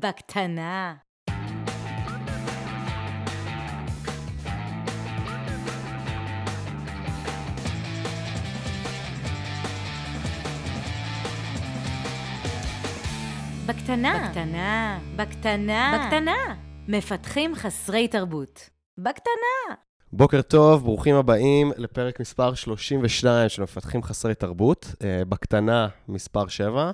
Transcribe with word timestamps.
בקטנה. 0.00 0.94
בקטנה. 13.66 14.28
בקטנה. 14.28 14.98
בקטנה. 15.16 15.98
בקטנה. 15.98 16.56
מפתחים 16.88 17.54
חסרי 17.54 18.08
תרבות. 18.08 18.70
בקטנה. 18.98 19.74
בוקר 20.12 20.42
טוב, 20.42 20.84
ברוכים 20.84 21.14
הבאים 21.14 21.72
לפרק 21.76 22.20
מספר 22.20 22.54
32 22.54 23.48
של 23.48 23.62
מפתחים 23.62 24.02
חסרי 24.02 24.34
תרבות, 24.34 24.94
אה, 25.04 25.22
בקטנה 25.28 25.88
מספר 26.08 26.46
7. 26.46 26.90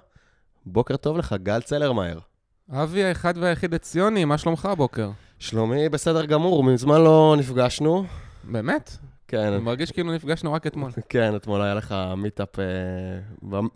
בוקר 0.67 0.97
טוב 0.97 1.19
לך, 1.19 1.35
גל 1.43 1.61
צלרמייר. 1.61 2.32
אבי 2.71 3.05
האחד 3.05 3.35
והיחיד 3.39 3.75
הציוני, 3.75 4.25
מה 4.25 4.39
שלומך 4.39 4.67
הבוקר? 4.67 5.11
שלומי 5.39 5.89
בסדר 5.89 6.25
גמור, 6.25 6.65
מזמן 6.65 7.01
לא 7.01 7.35
נפגשנו. 7.39 8.05
באמת? 8.45 8.97
כן, 9.29 9.39
אני 9.53 9.59
מרגיש 9.59 9.93
כאילו 9.93 10.13
נפגשנו 10.15 10.53
רק 10.53 10.67
אתמול. 10.67 10.91
כן, 11.09 11.37
אתמול 11.37 11.63
היה 11.63 11.75
לך 11.75 11.95
meetup, 12.17 12.59
אה, 12.59 12.65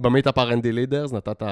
ב 0.01 0.06
meetup 0.06 0.38
R&D 0.38 0.62
Leaders, 0.65 1.15
נתת 1.16 1.43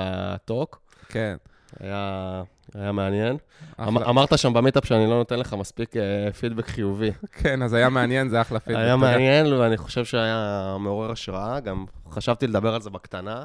talk. 0.44 0.80
כן. 1.08 1.36
היה, 1.80 2.42
היה 2.74 2.92
מעניין. 2.92 3.36
אחלה. 3.77 3.88
אמ, 3.88 3.98
אמרת 3.98 4.38
שם 4.38 4.52
ב 4.52 4.57
meetup 4.57 4.84
שאני 4.84 5.06
לא 5.06 5.16
נותן 5.16 5.38
לך 5.38 5.55
מספיק 5.55 5.96
אה, 5.96 6.32
פידבק 6.32 6.66
חיובי. 6.66 7.10
כן, 7.42 7.62
אז 7.62 7.72
היה 7.72 7.88
מעניין, 7.88 8.28
זה 8.28 8.41
אחלה 8.41 8.60
פידבק. 8.60 8.80
היה. 8.80 8.96
מעניין, 8.96 9.52
ואני 9.52 9.77
חושב 9.77 10.05
שהיה 10.05 10.77
מעורר 10.80 11.10
השראה. 11.12 11.60
גם 11.60 11.84
חשבתי 12.10 12.46
לדבר 12.46 12.74
על 12.74 12.80
זה 12.80 12.91
בקטנה, 12.91 13.44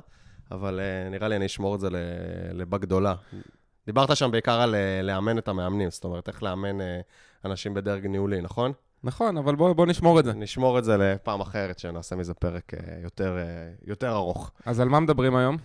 אבל 0.52 0.80
אה, 0.80 1.10
נראה 1.10 1.28
לי 1.28 1.36
אני 1.36 1.46
אשמור 1.46 1.76
את 1.76 1.80
זה 1.80 1.90
ל- 1.90 1.96
לבגדולה. 2.54 3.14
דיברת 3.90 4.18
שם 4.18 4.32
בעיקר 4.32 4.62
על 4.62 4.76
אה, 4.76 5.02
לאמן 5.02 5.38
את 5.38 5.48
המאמנים, 5.48 5.92
זאת 5.92 6.04
אומרת, 6.04 6.28
איך 6.28 6.44
לאמן 6.44 6.82
אה, 6.82 7.00
אנשים 7.46 7.74
בדרג 7.74 8.08
ניהולי, 8.08 8.42
נכון? 8.42 8.72
נכון, 9.04 9.38
אבל 9.38 9.56
בוא 9.56 9.74
בוא 9.74 9.86
נשמור 9.86 10.20
את 10.20 10.26
זה. 10.26 10.34
נשמור 10.34 10.80
את 10.80 10.84
זה 10.84 10.98
לפעם 10.98 11.42
אחרת, 11.42 11.80
שנעשה 11.80 12.16
מזה 12.16 12.34
פרק 12.34 12.74
אה, 12.74 12.80
יותר, 13.04 13.38
יותר 13.86 14.12
ארוך. 14.12 14.52
אז 14.66 14.80
על 14.80 14.90
מה 14.90 15.00
מדברים 15.00 15.36
היום? 15.36 15.58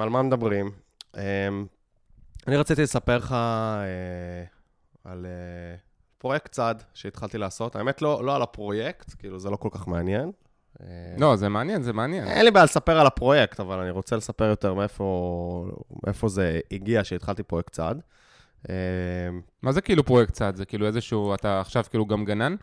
על 0.00 0.08
מה 0.08 0.22
מדברים? 0.22 0.70
אני 2.46 2.56
רציתי 2.56 2.82
לספר 2.82 3.16
לך 3.16 3.36
על 5.04 5.26
פרויקט 6.18 6.52
צעד 6.52 6.82
שהתחלתי 6.94 7.38
לעשות. 7.38 7.76
האמת, 7.76 8.02
לא, 8.02 8.24
לא 8.24 8.36
על 8.36 8.42
הפרויקט, 8.42 9.14
כאילו 9.18 9.38
זה 9.38 9.50
לא 9.50 9.56
כל 9.56 9.68
כך 9.72 9.88
מעניין. 9.88 10.32
אה, 10.82 10.86
לא, 11.18 11.36
זה 11.36 11.48
מעניין, 11.48 11.82
זה 11.82 11.92
מעניין. 11.92 12.28
אין 12.28 12.44
לי 12.44 12.50
בעיה 12.50 12.64
לספר 12.64 12.98
על 12.98 13.06
הפרויקט, 13.06 13.60
אבל 13.60 13.78
אני 13.78 13.90
רוצה 13.90 14.16
לספר 14.16 14.44
יותר 14.44 14.74
מאיפה, 14.74 16.28
זה 16.28 16.60
הגיע 16.72 17.04
שהתחלתי 17.04 17.42
פרויקט 17.42 17.72
צעד. 17.72 18.00
אה, 18.70 18.74
מה 19.62 19.72
זה 19.72 19.80
כאילו 19.80 20.04
פרויקט 20.04 20.32
צעד? 20.32 20.56
זה 20.56 20.64
כאילו 20.64 20.86
איזשהו, 20.86 21.34
אתה 21.34 21.60
עכשיו 21.60 21.84
כאילו 21.90 22.06
גם 22.06 22.24
גנן? 22.24 22.54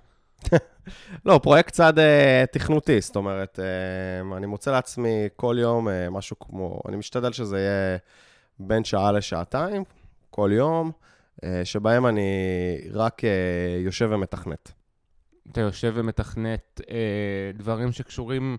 לא, 1.26 1.40
פרויקט 1.44 1.74
צעד 1.74 2.00
אה, 2.00 2.44
תכנותי, 2.52 3.02
זאת 3.02 3.16
אומרת, 3.16 3.60
אה, 3.60 4.38
אני 4.38 4.46
מוצא 4.46 4.72
לעצמי 4.72 5.28
כל 5.36 5.56
יום 5.60 5.90
אה, 5.90 6.10
משהו 6.10 6.40
כמו, 6.40 6.82
אני 6.88 6.98
משתדל 6.98 7.32
שזה 7.32 7.60
יהיה 7.60 7.98
בין 8.60 8.84
שעה 8.84 9.12
לשעתיים, 9.12 9.84
כל 10.30 10.50
יום, 10.54 10.92
אה, 11.44 11.62
שבהם 11.64 12.06
אני 12.08 12.30
רק 12.92 13.24
אה, 13.24 13.30
יושב 13.80 14.10
ומתכנת. 14.12 14.72
אתה 15.52 15.62
יושב 15.62 15.92
ומתכנת 15.96 16.82
אה, 16.90 17.52
דברים 17.58 17.92
שקשורים, 17.92 18.58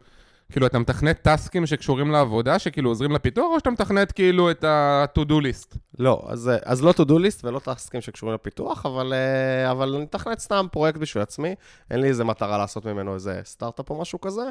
כאילו, 0.53 0.67
אתה 0.67 0.79
מתכנת 0.79 1.23
טסקים 1.23 1.67
שקשורים 1.67 2.11
לעבודה, 2.11 2.59
שכאילו 2.59 2.91
עוזרים 2.91 3.13
לפיתוח, 3.13 3.47
או 3.53 3.59
שאתה 3.59 3.71
מתכנת 3.71 4.13
כאילו 4.13 4.51
את 4.51 4.65
ה-to-do 4.65 5.33
list? 5.33 5.79
לא, 5.99 6.27
אז, 6.29 6.49
אה, 6.49 6.57
אז 6.65 6.83
לא 6.83 6.91
to 6.91 7.03
do 7.03 7.13
list 7.13 7.41
ולא 7.45 7.59
טסקים 7.59 8.01
שקשורים 8.01 8.35
לפיתוח, 8.35 8.87
אבל, 8.87 9.13
אה, 9.13 9.71
אבל 9.71 9.95
אני 9.95 10.03
מתכנת 10.03 10.39
סתם 10.39 10.67
פרויקט 10.73 10.99
בשביל 10.99 11.23
עצמי, 11.23 11.55
אין 11.91 12.01
לי 12.01 12.09
איזה 12.09 12.25
מטרה 12.25 12.59
לעשות 12.59 12.87
ממנו 12.87 13.15
איזה 13.15 13.41
סטארט-אפ 13.45 13.91
או 13.91 14.01
משהו 14.01 14.21
כזה. 14.21 14.43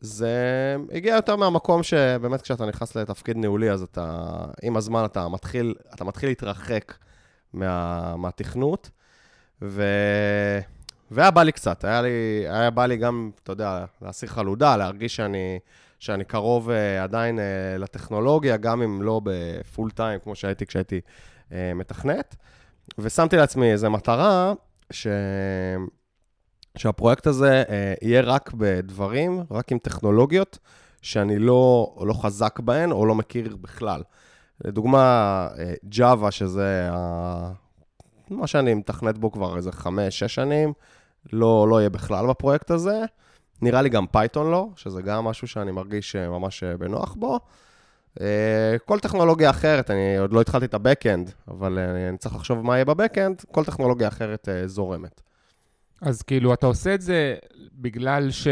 זה 0.00 0.76
הגיע 0.92 1.14
יותר 1.14 1.36
מהמקום 1.36 1.82
שבאמת 1.82 2.42
כשאתה 2.42 2.66
נכנס 2.66 2.96
לתפקיד 2.96 3.36
ניהולי, 3.36 3.70
אז 3.70 3.82
אתה, 3.82 4.36
עם 4.62 4.76
הזמן 4.76 5.04
אתה 5.04 5.28
מתחיל, 5.28 5.74
אתה 5.94 6.04
מתחיל 6.04 6.28
להתרחק 6.28 6.94
מה, 7.52 8.16
מהתכנות, 8.16 8.90
ו... 9.62 9.82
והיה 11.10 11.30
בא 11.30 11.42
לי 11.42 11.52
קצת, 11.52 11.84
היה, 11.84 12.02
לי, 12.02 12.44
היה 12.48 12.70
בא 12.70 12.86
לי 12.86 12.96
גם, 12.96 13.30
אתה 13.42 13.52
יודע, 13.52 13.84
להסיר 14.02 14.28
חלודה, 14.28 14.76
להרגיש 14.76 15.16
שאני, 15.16 15.58
שאני 15.98 16.24
קרוב 16.24 16.68
uh, 16.68 17.02
עדיין 17.02 17.38
uh, 17.38 17.42
לטכנולוגיה, 17.78 18.56
גם 18.56 18.82
אם 18.82 19.02
לא 19.02 19.20
בפול 19.24 19.90
טיים, 19.90 20.20
כמו 20.20 20.34
שהייתי 20.34 20.66
כשהייתי 20.66 21.00
uh, 21.48 21.52
מתכנת. 21.74 22.36
ושמתי 22.98 23.36
לעצמי 23.36 23.72
איזו 23.72 23.90
מטרה, 23.90 24.52
ש... 24.90 25.06
שהפרויקט 26.76 27.26
הזה 27.26 27.64
uh, 27.66 27.70
יהיה 28.02 28.20
רק 28.20 28.52
בדברים, 28.54 29.42
רק 29.50 29.72
עם 29.72 29.78
טכנולוגיות, 29.78 30.58
שאני 31.02 31.38
לא, 31.38 31.94
לא 32.00 32.12
חזק 32.12 32.60
בהן 32.60 32.92
או 32.92 33.06
לא 33.06 33.14
מכיר 33.14 33.56
בכלל. 33.60 34.02
לדוגמה, 34.64 35.48
Java, 35.94 36.30
שזה. 36.30 36.90
מה 38.30 38.46
שאני 38.46 38.74
מתכנת 38.74 39.18
בו 39.18 39.32
כבר 39.32 39.56
איזה 39.56 39.72
חמש, 39.72 40.18
שש 40.18 40.34
שנים, 40.34 40.72
לא, 41.32 41.66
לא 41.68 41.80
יהיה 41.80 41.90
בכלל 41.90 42.26
בפרויקט 42.26 42.70
הזה. 42.70 43.04
נראה 43.62 43.82
לי 43.82 43.88
גם 43.88 44.06
Python 44.06 44.50
לא, 44.50 44.68
שזה 44.76 45.02
גם 45.02 45.24
משהו 45.24 45.48
שאני 45.48 45.72
מרגיש 45.72 46.16
אה, 46.16 46.28
ממש 46.28 46.62
אה, 46.62 46.76
בנוח 46.76 47.14
בו. 47.14 47.40
אה, 48.20 48.76
כל 48.84 49.00
טכנולוגיה 49.00 49.50
אחרת, 49.50 49.90
אני 49.90 50.18
עוד 50.18 50.32
לא 50.32 50.40
התחלתי 50.40 50.64
את 50.64 50.74
ה 50.74 50.80
backend, 50.80 51.30
אבל 51.48 51.78
אני 51.78 52.18
צריך 52.18 52.34
לחשוב 52.34 52.60
מה 52.66 52.74
יהיה 52.74 52.84
ב 52.84 52.91
backend, 52.91 53.44
כל 53.52 53.64
טכנולוגיה 53.64 54.08
אחרת 54.08 54.48
זורמת. 54.66 55.20
אז 56.02 56.22
כאילו, 56.22 56.54
אתה 56.54 56.66
עושה 56.66 56.94
את 56.94 57.02
זה 57.02 57.34
בגלל 57.72 58.30
ש... 58.30 58.48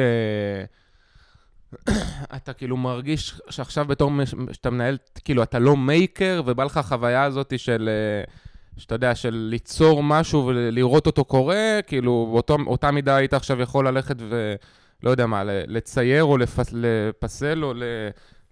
אתה 2.36 2.52
כאילו 2.52 2.76
מרגיש 2.76 3.40
שעכשיו 3.50 3.84
בתור 3.84 4.10
שאתה 4.52 4.70
מנהל, 4.70 4.98
כאילו, 5.24 5.42
אתה 5.42 5.58
לא 5.58 5.76
מייקר, 5.76 6.42
ובא 6.46 6.64
לך 6.64 6.76
החוויה 6.76 7.24
הזאת 7.24 7.58
של, 7.58 7.88
אה, 7.88 8.32
שאתה 8.76 8.94
יודע, 8.94 9.14
של 9.14 9.34
ליצור 9.50 10.02
משהו 10.02 10.46
ולראות 10.46 11.06
אותו 11.06 11.24
קורה, 11.24 11.80
כאילו, 11.86 12.40
באותה 12.64 12.90
מידה 12.90 13.16
היית 13.16 13.34
עכשיו 13.34 13.60
יכול 13.60 13.88
ללכת 13.88 14.16
ו... 14.18 14.54
לא 15.02 15.10
יודע 15.10 15.26
מה, 15.26 15.42
לצייר 15.44 16.24
או 16.24 16.38
לפס, 16.38 16.70
לפסל 16.72 17.64
או 17.64 17.74
ל... 17.74 17.82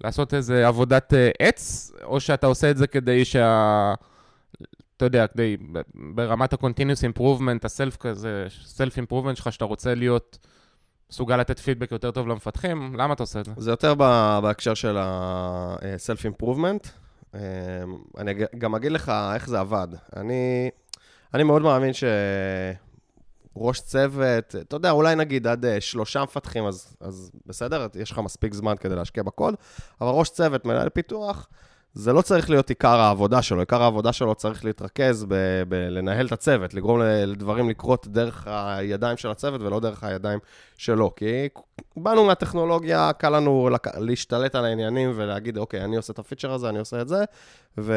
לעשות 0.05 0.35
איזה 0.35 0.69
עבודת 0.69 1.15
אה, 1.15 1.31
עץ, 1.39 1.93
או 2.05 2.21
שאתה 2.21 2.47
עושה 2.47 2.71
את 2.71 2.77
זה 2.77 2.87
כדי 2.87 3.25
שה... 3.25 3.95
אתה 4.97 5.05
יודע, 5.05 5.27
כדי, 5.27 5.57
ברמת 5.95 6.53
ה-continuous 6.53 7.17
improvement, 7.17 7.65
ה-self 7.65 7.97
כזה, 7.97 8.47
self 8.77 8.93
improvement 9.07 9.35
שלך, 9.35 9.53
שאתה 9.53 9.65
רוצה 9.65 9.95
להיות 9.95 10.39
מסוגל 11.11 11.37
לתת 11.37 11.59
פידבק 11.59 11.93
יותר 11.93 12.11
טוב 12.11 12.29
למפתחים, 12.29 12.95
למה 12.97 13.15
אתה 13.15 13.23
עושה 13.23 13.41
את 13.41 13.45
זה? 13.45 13.53
זה 13.57 13.71
יותר 13.71 13.95
בהקשר 14.43 14.75
של 14.75 14.97
ה-self 14.99 16.33
improvement. 16.33 17.02
אה, 17.35 17.41
אני 18.19 18.35
גם 18.59 18.75
אגיד 18.75 18.93
לך 18.93 19.13
איך 19.35 19.49
זה 19.49 19.61
עבד. 19.61 19.89
אני, 20.17 20.71
אני 21.35 21.43
מאוד 21.43 21.63
מאמין 21.63 21.91
שראש 23.55 23.81
צוות, 23.81 24.57
אתה 24.57 24.77
יודע, 24.77 24.91
אולי 24.91 25.15
נגיד 25.15 25.47
עד 25.47 25.65
אה, 25.65 25.81
שלושה 25.81 26.23
מפתחים, 26.23 26.67
אז, 26.67 26.97
אז 27.01 27.31
בסדר, 27.47 27.87
יש 27.95 28.11
לך 28.11 28.19
מספיק 28.19 28.55
זמן 28.55 28.75
כדי 28.81 28.97
להשקיע 28.97 29.23
בקוד, 29.23 29.55
אבל 30.01 30.11
ראש 30.11 30.31
צוות, 30.31 30.65
מנהל 30.65 30.89
פיתוח, 30.89 31.49
זה 31.95 32.13
לא 32.13 32.23
צריך 32.23 32.51
להיות 32.51 32.69
עיקר 32.69 33.01
העבודה 33.01 33.43
שלו. 33.43 33.61
עיקר 33.61 33.83
העבודה 33.83 34.13
שלו 34.13 34.35
צריך 34.35 34.65
להתרכז 34.65 35.27
בלנהל 35.69 36.27
את 36.27 36.33
הצוות, 36.33 36.75
לגרום 36.75 37.01
לדברים 37.03 37.69
לקרות 37.71 38.07
דרך 38.07 38.47
הידיים 38.47 39.17
של 39.17 39.31
הצוות 39.31 39.61
ולא 39.61 39.81
דרך 39.81 40.05
הידיים 40.05 40.39
שלו. 40.77 41.15
כי 41.17 41.49
באנו 41.97 42.25
מהטכנולוגיה, 42.25 43.13
קל 43.13 43.29
לנו 43.37 43.69
להשתלט 43.97 44.55
על 44.55 44.65
העניינים 44.65 45.13
ולהגיד, 45.15 45.59
אוקיי, 45.59 45.85
אני 45.85 45.97
עושה 45.97 46.13
את 46.13 46.19
הפיצ'ר 46.19 46.53
הזה, 46.53 46.69
אני 46.69 46.79
עושה 46.79 47.01
את 47.01 47.09
זה, 47.09 47.25
ו... 47.79 47.95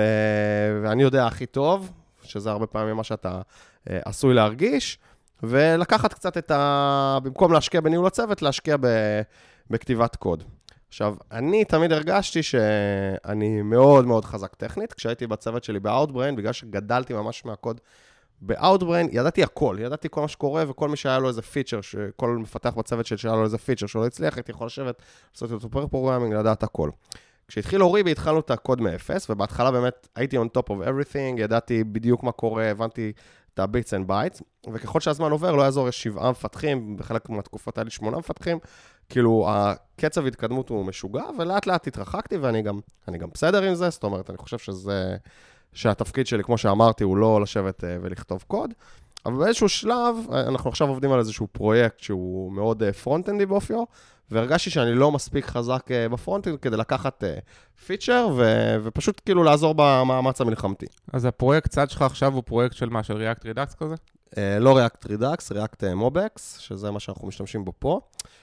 ואני 0.83 1.03
יודע 1.03 1.27
הכי 1.27 1.45
טוב, 1.45 1.91
שזה 2.23 2.51
הרבה 2.51 2.67
פעמים 2.67 2.95
מה 2.95 3.03
שאתה 3.03 3.41
אה, 3.89 3.99
עשוי 4.05 4.33
להרגיש, 4.33 4.99
ולקחת 5.43 6.13
קצת 6.13 6.37
את 6.37 6.51
ה... 6.51 7.17
במקום 7.23 7.53
להשקיע 7.53 7.81
בניהול 7.81 8.07
הצוות, 8.07 8.41
להשקיע 8.41 8.77
ב... 8.79 8.87
בכתיבת 9.69 10.15
קוד. 10.15 10.43
עכשיו, 10.95 11.15
אני 11.31 11.65
תמיד 11.65 11.91
הרגשתי 11.91 12.43
שאני 12.43 13.61
מאוד 13.61 14.05
מאוד 14.05 14.25
חזק 14.25 14.55
טכנית. 14.55 14.93
כשהייתי 14.93 15.27
בצוות 15.27 15.63
שלי 15.63 15.79
ב-Outbrain, 15.79 16.35
בגלל 16.37 16.53
שגדלתי 16.53 17.13
ממש 17.13 17.45
מהקוד 17.45 17.81
ב-Outbrain, 18.41 19.07
ידעתי 19.11 19.43
הכל, 19.43 19.77
ידעתי 19.79 20.07
כל 20.11 20.21
מה 20.21 20.27
שקורה, 20.27 20.63
וכל 20.67 20.89
מי 20.89 20.97
שהיה 20.97 21.19
לו 21.19 21.27
איזה 21.27 21.41
feature, 21.41 21.79
כל 22.15 22.37
מפתח 22.37 22.73
בצוות 22.77 23.05
שלי 23.05 23.17
שהיה 23.17 23.35
לו 23.35 23.43
איזה 23.43 23.57
feature 23.57 23.87
שלא 23.87 24.05
הצליח, 24.05 24.35
הייתי 24.35 24.51
יכול 24.51 24.67
לשבת, 24.67 25.01
לעשות 25.33 25.51
אותו 25.51 25.69
pair 25.69 25.87
programming, 25.87 26.33
לדעת 26.33 26.63
הכל. 26.63 26.89
כשהתחיל 27.47 27.83
Oribi, 27.83 28.11
התחלנו 28.11 28.39
את 28.39 28.51
הקוד 28.51 28.81
מאפס, 28.81 29.29
ובהתחלה 29.29 29.71
באמת 29.71 30.07
הייתי 30.15 30.37
on 30.37 30.57
top 30.57 30.69
of 30.69 30.87
everything, 30.87 31.39
ידעתי 31.39 31.83
בדיוק 31.83 32.23
מה 32.23 32.31
קורה, 32.31 32.71
הבנתי 32.71 33.11
את 33.53 33.59
ה-bits 33.59 33.89
and 33.89 34.09
bytes, 34.09 34.41
וככל 34.73 34.99
שהזמן 34.99 35.31
עובר, 35.31 35.55
לא 35.55 35.61
יעזור, 35.61 35.87
יש 35.87 36.03
שבעה 36.03 36.31
מפתחים, 36.31 36.97
בחלק 36.97 37.29
מהתקופות 37.29 37.77
היה 37.77 37.83
לי 37.83 37.89
שמונה 37.89 38.17
מפתחים, 38.17 38.59
כאילו, 39.09 39.47
הקצב 39.49 40.25
התקדמות 40.25 40.69
הוא 40.69 40.85
משוגע, 40.85 41.23
ולאט 41.39 41.67
לאט 41.67 41.87
התרחקתי, 41.87 42.37
ואני 42.37 42.61
גם, 42.61 42.79
גם 43.19 43.29
בסדר 43.33 43.63
עם 43.63 43.75
זה, 43.75 43.89
זאת 43.89 44.03
אומרת, 44.03 44.29
אני 44.29 44.37
חושב 44.37 44.57
שזה, 44.57 45.15
שהתפקיד 45.73 46.27
שלי, 46.27 46.43
כמו 46.43 46.57
שאמרתי, 46.57 47.03
הוא 47.03 47.17
לא 47.17 47.41
לשבת 47.41 47.83
אה, 47.83 47.87
ולכתוב 48.01 48.43
קוד, 48.47 48.73
אבל 49.25 49.35
באיזשהו 49.35 49.69
שלב, 49.69 50.15
אנחנו 50.31 50.69
עכשיו 50.69 50.87
עובדים 50.87 51.11
על 51.11 51.19
איזשהו 51.19 51.47
פרויקט 51.51 51.99
שהוא 51.99 52.51
מאוד 52.51 52.83
פרונט-אנדי 53.03 53.45
באופיו, 53.45 53.83
והרגשתי 54.31 54.69
שאני 54.69 54.93
לא 54.93 55.11
מספיק 55.11 55.45
חזק 55.45 55.85
ב 56.11 56.17
frontend 56.17 56.59
כדי 56.59 56.77
לקחת 56.77 57.23
feature, 57.85 58.27
ו- 58.37 58.75
ופשוט 58.83 59.21
כאילו 59.25 59.43
לעזור 59.43 59.73
במאמץ 59.77 60.41
המלחמתי. 60.41 60.85
אז 61.13 61.25
הפרויקט 61.25 61.69
צד 61.69 61.89
שלך 61.89 62.01
עכשיו 62.01 62.33
הוא 62.33 62.43
פרויקט 62.45 62.75
של 62.75 62.89
מה, 62.89 63.03
של 63.03 63.13
React 63.13 63.43
Redux 63.43 63.75
כזה? 63.77 63.95
אה, 64.35 64.37
לא 64.59 64.79
React 64.79 65.07
Redux, 65.07 65.51
React 65.53 65.83
MobX, 66.01 66.59
שזה 66.59 66.91
מה 66.91 66.99
שאנחנו 66.99 67.27
משתמשים 67.27 67.65
בו 67.65 67.73
פה. 67.79 67.99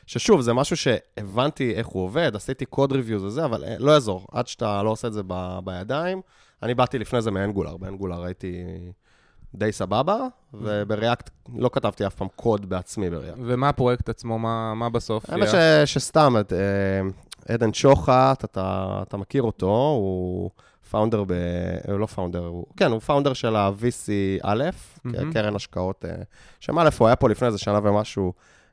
ששוב, 0.06 0.40
זה 0.40 0.52
משהו 0.52 0.76
שהבנתי 0.76 1.74
איך 1.74 1.86
הוא 1.86 2.04
עובד, 2.04 2.36
עשיתי 2.36 2.64
code 2.64 2.92
reviews 2.92 3.24
וזה, 3.24 3.44
אבל 3.44 3.64
לא 3.78 3.92
יעזור, 3.92 4.26
עד 4.32 4.46
שאתה 4.46 4.82
לא 4.82 4.90
עושה 4.90 5.08
את 5.08 5.12
זה 5.12 5.22
ב- 5.26 5.58
בידיים. 5.64 6.20
אני 6.62 6.74
באתי 6.74 6.98
לפני 6.98 7.22
זה 7.22 7.30
מ 7.30 7.35
Angular, 7.35 7.76
ב 7.76 7.82
Angular 7.82 8.24
הייתי 8.24 8.64
די 9.54 9.72
סבבה, 9.72 10.16
וב 10.54 10.76
React 10.76 11.30
לא 11.56 11.70
כתבתי 11.72 12.06
אף 12.06 12.14
פעם 12.14 12.28
קוד 12.36 12.68
בעצמי 12.68 13.10
ב 13.10 13.14
React. 13.14 13.38
ומה 13.44 13.68
הפרויקט 13.68 14.08
עצמו, 14.08 14.38
מה, 14.38 14.74
מה 14.74 14.88
בסוף? 14.88 15.30
האמת 15.30 15.48
ש, 15.48 15.54
שסתם, 15.94 16.34
את, 16.40 16.52
אה, 16.52 17.54
עדן 17.54 17.72
שוחט, 17.72 18.44
אתה, 18.44 18.98
אתה 19.02 19.16
מכיר 19.16 19.42
אותו, 19.42 19.66
הוא 19.66 20.50
founder 20.92 21.24
ב... 21.26 21.32
הוא 21.88 21.98
לא 21.98 22.06
founder, 22.06 22.46
הוא... 22.46 22.66
כן, 22.76 22.90
הוא 22.92 23.00
founder 23.00 23.32
של 23.32 23.56
ה-VC 23.56 24.10
א', 24.42 24.64
mm-hmm. 25.06 25.32
קרן 25.32 25.56
השקעות, 25.56 26.04
אה, 26.04 26.14
שם 26.60 26.78
א', 26.78 26.88
הוא 26.98 27.06
היה 27.06 27.16
פה 27.16 27.28
לפני 27.28 27.46
איזה 27.46 27.58
שנה 27.58 27.80
ומשהו, 27.82 28.32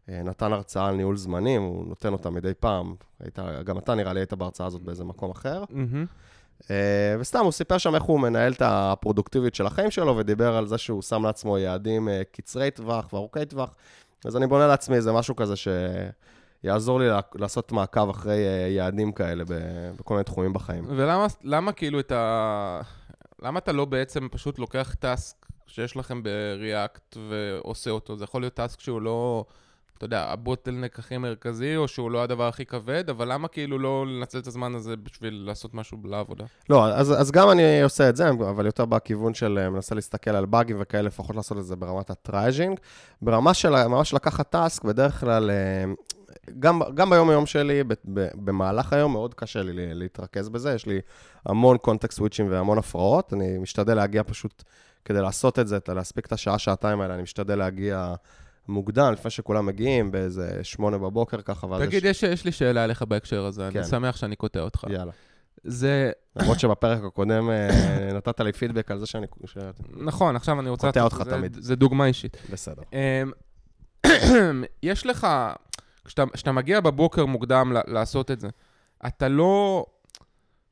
אה, 0.10 0.22
נתן 0.24 0.54
הרצאה 0.54 0.88
על 0.88 0.96
ניהול 0.96 1.18
זמנים, 1.18 1.62
הוא 1.62 1.88
נותן 1.88 2.14
אותה 2.14 2.30
מדי 2.30 2.54
פעם. 2.60 2.96
היית, 3.20 3.40
גם 3.66 3.78
אתה 3.78 3.96
נראה 3.96 4.14
לי 4.14 4.20
היית 4.20 4.34
בהרצאה 4.34 4.68
הזאת 4.68 4.82
באיזה 4.82 5.04
מקום 5.04 5.32
אחר. 5.32 5.64
Mm-hmm. 5.64 6.30
אה, 6.72 7.16
וסתם, 7.20 7.40
הוא 7.40 7.52
סיפר 7.52 7.78
שם 7.78 7.96
איך 7.96 8.04
הוא 8.04 8.20
מנהל 8.20 8.52
את 8.52 8.62
הפרודוקטיביות 8.66 9.56
של 9.56 9.66
החיים 9.66 9.92
שלו, 9.92 10.18
ודיבר 10.18 10.56
על 10.56 10.68
זה 10.68 10.78
שהוא 10.78 11.02
שם 11.02 11.26
לעצמו 11.26 11.58
יעדים 11.58 12.10
אה, 12.10 12.22
קצרי 12.32 12.72
טווח 12.72 13.14
וארוכי 13.14 13.46
טווח. 13.46 13.76
אז 14.26 14.38
אני 14.38 14.48
בונה 14.48 14.68
לעצמי 14.68 14.96
איזה 14.96 15.12
משהו 15.12 15.36
כזה 15.36 15.56
שיעזור 16.62 17.00
לי 17.00 17.06
לעשות 17.36 17.72
מעקב 17.72 18.10
אחרי 18.10 18.48
אה, 18.48 18.68
יעדים 18.68 19.12
כאלה 19.12 19.44
בכל 20.00 20.14
מיני 20.14 20.24
תחומים 20.24 20.54
בחיים. 20.54 20.84
ולמה 21.44 21.72
כאילו 21.72 22.00
את 22.00 22.12
ה... 22.12 22.82
למה 23.42 23.60
אתה 23.60 23.72
לא 23.72 23.86
בעצם 23.86 24.28
פשוט 24.32 24.60
לוקח 24.60 24.96
טאסק 25.00 25.46
שיש 25.68 25.98
לכם 25.98 26.24
ב-React 26.24 27.18
ועושה 27.30 27.90
אותו? 27.90 28.18
זה 28.18 28.24
יכול 28.24 28.42
להיות 28.42 28.54
טאסק 28.54 28.80
שהוא 28.80 29.02
לא... 29.02 29.46
אתה 29.98 30.06
יודע, 30.06 30.26
ה 30.30 30.36
bottleneck 30.36 31.00
הכי 31.00 31.18
מרכזי, 31.18 31.76
או 31.76 31.88
שהוא 31.88 32.12
לא 32.12 32.24
הדבר 32.24 32.48
הכי 32.48 32.66
כבד, 32.66 33.10
אבל 33.10 33.34
למה 33.34 33.48
כאילו 33.48 33.80
לא 33.80 34.06
לנצל 34.08 34.40
את 34.40 34.48
הזמן 34.48 34.76
הזה 34.76 34.98
בשביל 34.98 35.44
לעשות 35.48 35.74
משהו 35.74 35.98
לעבודה? 36.04 36.46
לא, 36.70 36.86
אז, 36.86 37.22
אז 37.22 37.32
גם 37.32 37.52
אני 37.52 37.82
עושה 37.82 38.10
את 38.10 38.16
זה, 38.16 38.30
אבל 38.30 38.66
יותר 38.66 38.86
בכיוון 38.86 39.34
של 39.34 39.58
אה, 39.62 39.70
מנסה 39.70 39.96
להסתכל 39.96 40.32
על 40.32 40.46
באגים 40.46 40.78
וכאלה, 40.80 41.04
לפחות 41.04 41.36
לעשות 41.36 41.58
את 41.58 41.66
זה 41.66 41.76
ברמת 41.76 42.10
ה 42.10 42.17
triaging. 42.17 42.80
ברמה 43.22 43.54
של 43.54 43.88
ממש 43.88 44.14
לקחת 44.14 44.50
task, 44.50 44.84
בדרך 44.84 45.20
כלל, 45.20 45.50
אה, 45.50 45.94
גם, 46.60 46.82
גם 46.94 47.10
ביום-יום 47.10 47.46
שלי, 47.46 47.84
ב, 47.84 47.94
ב, 48.14 48.28
במהלך 48.36 48.94
היום, 48.94 49.12
מאוד 49.12 49.34
קשה 49.34 49.64
לי 49.64 49.94
להתרכז 49.94 50.50
בזה, 50.50 50.74
יש 50.74 50.86
לי 50.86 51.00
המון 51.46 51.78
context 51.78 52.18
סוויצ'ים 52.18 52.52
והמון 52.52 52.78
הפרעות, 52.78 53.34
אני 53.34 53.58
משתדל 53.58 53.94
להגיע 53.94 54.24
פשוט, 54.24 54.64
כדי 55.06 55.22
לעשות 55.22 55.60
את 55.60 55.68
זה, 55.68 55.78
להספיק 55.88 56.26
את 56.26 56.32
השעה-שעתיים 56.32 57.02
האלה, 57.02 57.14
אני 57.14 57.24
משתדל 57.24 57.56
להגיע... 57.56 58.14
מוקדם, 58.70 59.14
לפני 59.14 59.32
שכולם 59.32 59.66
מגיעים, 59.66 60.12
באיזה 60.12 60.60
שמונה 60.64 60.98
בבוקר 60.98 61.42
ככה. 61.42 61.68
תגיד, 61.80 62.06
יש, 62.06 62.24
יש 62.24 62.46
לי 62.46 62.52
שאלה 62.52 62.84
אליך 62.84 63.02
בהקשר 63.02 63.46
הזה, 63.46 63.70
כן. 63.74 63.80
אני 63.80 63.88
שמח 63.88 64.18
שאני 64.18 64.36
קוטע 64.36 64.60
אותך. 64.60 64.84
יאללה. 64.90 65.12
זה... 65.64 66.12
למרות 66.36 66.60
שבפרק 66.60 67.04
הקודם 67.04 67.50
אה, 67.50 68.14
נתת 68.18 68.40
לי 68.40 68.54
פידבק 68.54 68.92
על 68.92 69.00
זה 69.00 69.06
שאני... 69.06 69.28
נכון, 69.98 70.36
עכשיו 70.36 70.60
אני 70.60 70.70
רוצה... 70.70 70.88
קוטע 70.88 71.04
אותך 71.04 71.22
תמיד. 71.30 71.58
זה 71.62 71.76
דוגמה 71.76 72.06
אישית. 72.06 72.38
בסדר. 72.52 72.84
אמ, 72.94 73.32
יש 74.84 75.06
לך, 75.06 75.28
כשאתה 76.34 76.52
מגיע 76.52 76.80
בבוקר 76.80 77.26
מוקדם 77.26 77.74
לעשות 77.88 78.32
את 78.32 78.40
זה, 78.40 78.50
אתה 79.08 79.28
לא... 79.28 79.86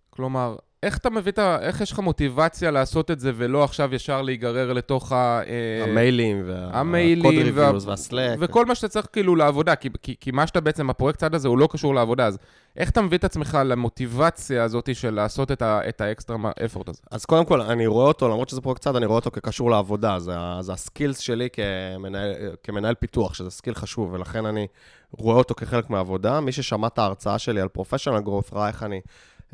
כלומר, 0.09 0.55
איך 0.83 0.97
אתה 0.97 1.09
מביא 1.09 1.31
את 1.31 1.39
ה... 1.39 1.57
איך 1.61 1.81
יש 1.81 1.91
לך 1.91 1.99
מוטיבציה 1.99 2.71
לעשות 2.71 3.11
את 3.11 3.19
זה 3.19 3.31
ולא 3.35 3.63
עכשיו 3.63 3.95
ישר 3.95 4.21
להיגרר 4.21 4.73
לתוך 4.73 5.11
ה... 5.11 5.41
אה, 5.47 5.83
המיילים, 5.83 6.43
וה 6.45 6.75
code 6.75 7.33
reviews 7.33 7.87
וה 7.87 8.00
Slack. 8.00 8.37
וכל 8.39 8.65
מה 8.65 8.75
שאתה 8.75 8.87
צריך 8.87 9.07
כאילו 9.13 9.35
לעבודה, 9.35 9.75
כי, 9.75 9.89
כי, 10.01 10.15
כי 10.19 10.31
מה 10.31 10.47
שאתה 10.47 10.61
בעצם, 10.61 10.89
הפרויקט 10.89 11.19
צד 11.19 11.35
הזה 11.35 11.47
הוא 11.47 11.57
לא 11.57 11.67
קשור 11.71 11.95
לעבודה, 11.95 12.25
אז 12.25 12.37
איך 12.75 12.89
אתה 12.89 13.01
מביא 13.01 13.17
את 13.17 13.23
עצמך 13.23 13.57
למוטיבציה 13.65 14.63
הזאת 14.63 14.95
של 14.95 15.13
לעשות 15.13 15.51
את, 15.51 15.61
ה, 15.61 15.89
את 15.89 16.01
ה 16.01 16.07
extra 16.07 16.37
effort 16.65 16.89
הזה? 16.89 17.01
אז 17.11 17.25
קודם 17.25 17.45
כל, 17.45 17.61
אני 17.61 17.87
רואה 17.87 18.07
אותו, 18.07 18.27
למרות 18.29 18.49
שזה 18.49 18.61
פרויקט 18.61 18.81
צד, 18.81 18.95
אני 18.95 19.05
רואה 19.05 19.15
אותו 19.15 19.31
כקשור 19.31 19.71
לעבודה. 19.71 20.19
זה, 20.19 20.33
זה 20.59 20.73
ה 20.73 20.80
skills 20.80 21.19
שלי 21.19 21.47
כמנהל, 21.53 22.33
כמנהל 22.63 22.95
פיתוח, 22.95 23.33
שזה 23.33 23.49
skill 23.49 23.75
חשוב, 23.75 24.13
ולכן 24.13 24.45
אני 24.45 24.67
רואה 25.11 25.35
אותו 25.35 25.55
כחלק 25.55 25.89
מהעבודה. 25.89 26.39
מי 26.39 26.51
ששמע 26.51 26.87
את 26.87 26.99
ההרצאה 26.99 27.39
שלי 27.39 27.61
על 27.61 27.67
פרופשיונל 27.67 28.19
גרוס, 28.19 28.53
ראה 28.53 28.67
איך 28.67 28.83
אני... 28.83 29.01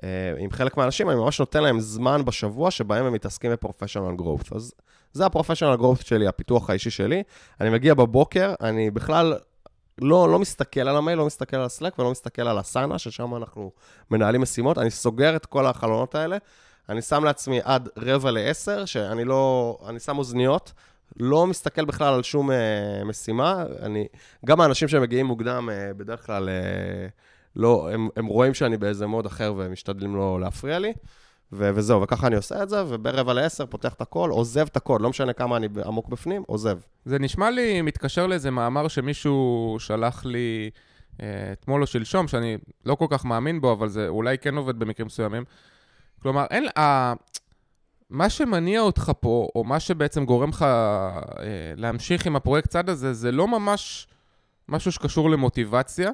אה, 0.03 0.09
עם 0.37 0.51
חלק 0.51 0.77
מהאנשים, 0.77 1.09
אני 1.09 1.17
ממש 1.17 1.39
נותן 1.39 1.63
להם 1.63 1.79
זמן 1.79 2.25
בשבוע 2.25 2.71
שבהם 2.71 3.05
הם 3.05 3.13
מתעסקים 3.13 3.51
בפרופשיונל 3.51 4.15
גרואות. 4.15 4.53
אז 4.55 4.73
זה 5.13 5.25
הפרופשיונל 5.25 5.75
גרואות 5.75 6.05
שלי, 6.05 6.27
הפיתוח 6.27 6.69
האישי 6.69 6.89
שלי. 6.89 7.23
אני 7.61 7.69
מגיע 7.69 7.93
בבוקר, 7.93 8.53
אני 8.61 8.91
בכלל 8.91 9.33
לא, 10.01 10.31
לא 10.31 10.39
מסתכל 10.39 10.79
על 10.79 10.95
המייל, 10.95 11.17
לא 11.17 11.25
מסתכל 11.25 11.57
על 11.57 11.63
הסלק 11.63 11.99
ולא 11.99 12.11
מסתכל 12.11 12.41
על 12.47 12.57
הסאנה, 12.57 12.99
ששם 12.99 13.35
אנחנו 13.35 13.71
מנהלים 14.11 14.41
משימות. 14.41 14.77
אני 14.77 14.91
סוגר 14.91 15.35
את 15.35 15.45
כל 15.45 15.65
החלונות 15.65 16.15
האלה. 16.15 16.37
אני 16.89 17.01
שם 17.01 17.23
לעצמי 17.23 17.59
עד 17.63 17.89
רבע 17.97 18.31
לעשר, 18.31 18.85
שאני 18.85 19.25
לא... 19.25 19.77
אני 19.89 19.99
שם 19.99 20.17
אוזניות. 20.17 20.73
לא 21.19 21.47
מסתכל 21.47 21.85
בכלל 21.85 22.13
על 22.13 22.23
שום 22.23 22.49
uh, 22.49 22.53
משימה. 23.05 23.63
אני, 23.81 24.07
גם 24.45 24.61
האנשים 24.61 24.87
שמגיעים 24.87 25.25
מוקדם, 25.25 25.69
uh, 25.69 25.93
בדרך 25.97 26.25
כלל 26.25 26.49
uh, 26.49 27.11
לא, 27.55 27.89
הם, 27.93 28.09
הם 28.15 28.25
רואים 28.25 28.53
שאני 28.53 28.77
באיזה 28.77 29.07
מוד 29.07 29.25
אחר 29.25 29.53
ומשתדלים 29.57 30.15
לא 30.15 30.39
להפריע 30.41 30.79
לי, 30.79 30.93
ו- 31.51 31.69
וזהו, 31.75 32.01
וככה 32.01 32.27
אני 32.27 32.35
עושה 32.35 32.63
את 32.63 32.69
זה, 32.69 32.83
וברבע 32.87 33.33
לעשר 33.33 33.65
פותח 33.65 33.93
את 33.93 34.01
הכל, 34.01 34.29
עוזב 34.29 34.65
את 34.67 34.77
הקוד, 34.77 35.01
לא 35.01 35.09
משנה 35.09 35.33
כמה 35.33 35.57
אני 35.57 35.67
עמוק 35.85 36.07
בפנים, 36.07 36.43
עוזב. 36.47 36.79
זה 37.05 37.19
נשמע 37.19 37.51
לי 37.51 37.81
מתקשר 37.81 38.27
לאיזה 38.27 38.51
מאמר 38.51 38.87
שמישהו 38.87 39.75
שלח 39.79 40.25
לי 40.25 40.69
אה, 41.21 41.51
אתמול 41.51 41.81
או 41.81 41.87
שלשום, 41.87 42.27
שאני 42.27 42.57
לא 42.85 42.95
כל 42.95 43.07
כך 43.09 43.25
מאמין 43.25 43.61
בו, 43.61 43.71
אבל 43.71 43.89
זה 43.89 44.07
אולי 44.07 44.37
כן 44.37 44.55
עובד 44.55 44.79
במקרים 44.79 45.07
מסוימים. 45.07 45.43
כלומר, 46.21 46.45
אין... 46.51 46.67
אה, 46.77 47.13
מה 48.09 48.29
שמניע 48.29 48.81
אותך 48.81 49.11
פה, 49.19 49.47
או 49.55 49.63
מה 49.63 49.79
שבעצם 49.79 50.25
גורם 50.25 50.49
לך 50.49 50.61
אה, 50.61 51.73
להמשיך 51.75 52.25
עם 52.25 52.35
הפרויקט 52.35 52.69
צד 52.69 52.89
הזה, 52.89 53.13
זה 53.13 53.31
לא 53.31 53.47
ממש 53.47 54.07
משהו 54.69 54.91
שקשור 54.91 55.29
למוטיבציה. 55.29 56.11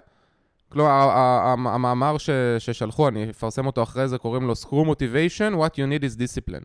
כלומר, 0.70 1.10
המאמר 1.50 2.16
ששלחו, 2.60 3.08
אני 3.08 3.30
אפרסם 3.30 3.66
אותו 3.66 3.84
אחרי 3.84 4.08
זה, 4.08 4.18
קוראים 4.18 4.48
לו 4.48 4.54
Screw 4.54 4.86
Motivation, 4.86 5.56
What 5.56 5.74
you 5.74 5.92
need 5.92 6.04
is 6.04 6.18
discipline. 6.18 6.64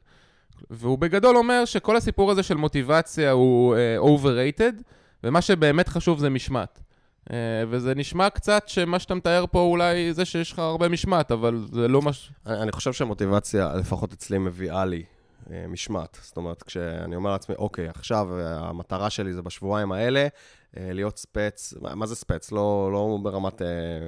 והוא 0.71 0.99
בגדול 0.99 1.37
אומר 1.37 1.65
שכל 1.65 1.97
הסיפור 1.97 2.31
הזה 2.31 2.43
של 2.43 2.55
מוטיבציה 2.55 3.31
הוא 3.31 3.77
uh, 3.77 4.05
overrated, 4.05 4.83
ומה 5.25 5.41
שבאמת 5.41 5.89
חשוב 5.89 6.19
זה 6.19 6.31
משמעת. 6.31 6.81
Uh, 7.29 7.33
וזה 7.69 7.95
נשמע 7.95 8.31
קצת 8.31 8.69
שמה 8.69 8.99
שאתה 8.99 9.15
מתאר 9.15 9.45
פה 9.51 9.61
אולי 9.61 10.15
זה 10.15 10.25
שיש 10.25 10.53
לך 10.53 10.59
הרבה 10.59 10.89
משמעת, 10.89 11.33
אבל 11.33 11.67
זה 11.73 11.89
לא 11.89 12.03
מש... 12.03 12.31
אני, 12.47 12.63
אני 12.63 12.73
חושב 12.73 12.93
שמוטיבציה, 12.93 13.75
לפחות 13.75 14.13
אצלי, 14.13 14.39
מביאה 14.39 14.85
לי 14.85 15.03
אה, 15.45 15.49
משמעת. 15.69 16.19
זאת 16.23 16.37
אומרת, 16.37 16.63
כשאני 16.63 17.17
אומר 17.17 17.33
לעצמי, 17.33 17.55
אוקיי, 17.59 17.89
עכשיו 17.89 18.29
המטרה 18.41 19.11
שלי 19.11 19.33
זה 19.33 19.43
בשבועיים 19.43 19.93
האלה, 19.93 20.27
להיות 20.77 21.19
ספץ, 21.19 21.75
מה 21.81 22.07
זה 22.07 22.17
ספץ? 22.17 22.53
לא, 22.53 22.91
לא 22.93 23.19
ברמת 23.23 23.61
אה, 23.61 23.65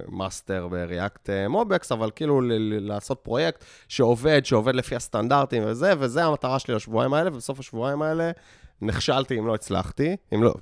master 0.09 0.69
ב 0.69 0.79
React 0.79 1.31
MobX, 1.49 1.93
אבל 1.93 2.11
כאילו 2.15 2.41
לעשות 2.81 3.21
פרויקט 3.23 3.65
שעובד, 3.89 4.45
שעובד 4.45 4.75
לפי 4.75 4.97
הסטנדרטים 4.97 5.63
וזה, 5.67 5.93
וזה 5.99 6.25
המטרה 6.25 6.59
שלי 6.59 6.75
לשבועיים 6.75 7.15
האלה, 7.15 7.31
ובסוף 7.33 7.61
השבועיים 7.61 8.03
האלה 8.03 8.31
נכשלתי 8.83 9.39
אם 9.39 9.47
לא 9.47 9.55
הצלחתי, 9.55 10.17
אם 10.35 10.43
לא, 10.43 10.55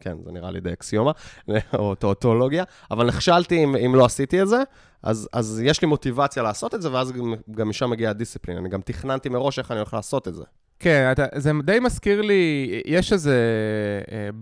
כן, 0.00 0.16
זה 0.24 0.32
נראה 0.32 0.50
לי 0.50 0.60
די 0.60 0.72
אקסיומה, 0.72 1.12
או 1.78 1.94
טאוטולוגיה, 1.94 2.64
אבל 2.90 3.06
נכשלתי 3.06 3.64
אם, 3.64 3.76
אם 3.76 3.94
לא 3.94 4.04
עשיתי 4.04 4.42
את 4.42 4.48
זה, 4.48 4.62
אז, 5.02 5.28
אז 5.32 5.60
יש 5.64 5.82
לי 5.82 5.88
מוטיבציה 5.88 6.42
לעשות 6.42 6.74
את 6.74 6.82
זה, 6.82 6.92
ואז 6.92 7.12
גם, 7.50 7.68
משם 7.68 7.90
מגיע 7.90 8.10
הדיסציפלין. 8.10 8.56
אני 8.56 8.68
גם 8.68 8.80
תכננתי 8.80 9.28
מראש 9.28 9.58
איך 9.58 9.70
אני 9.70 9.78
הולך 9.78 9.94
לעשות 9.94 10.28
את 10.28 10.34
זה. 10.34 10.44
כן, 10.78 11.08
אתה, 11.12 11.24
זה 11.34 11.50
די 11.64 11.80
מזכיר 11.80 12.22
לי, 12.22 12.82
יש 12.86 13.12
איזה 13.12 13.38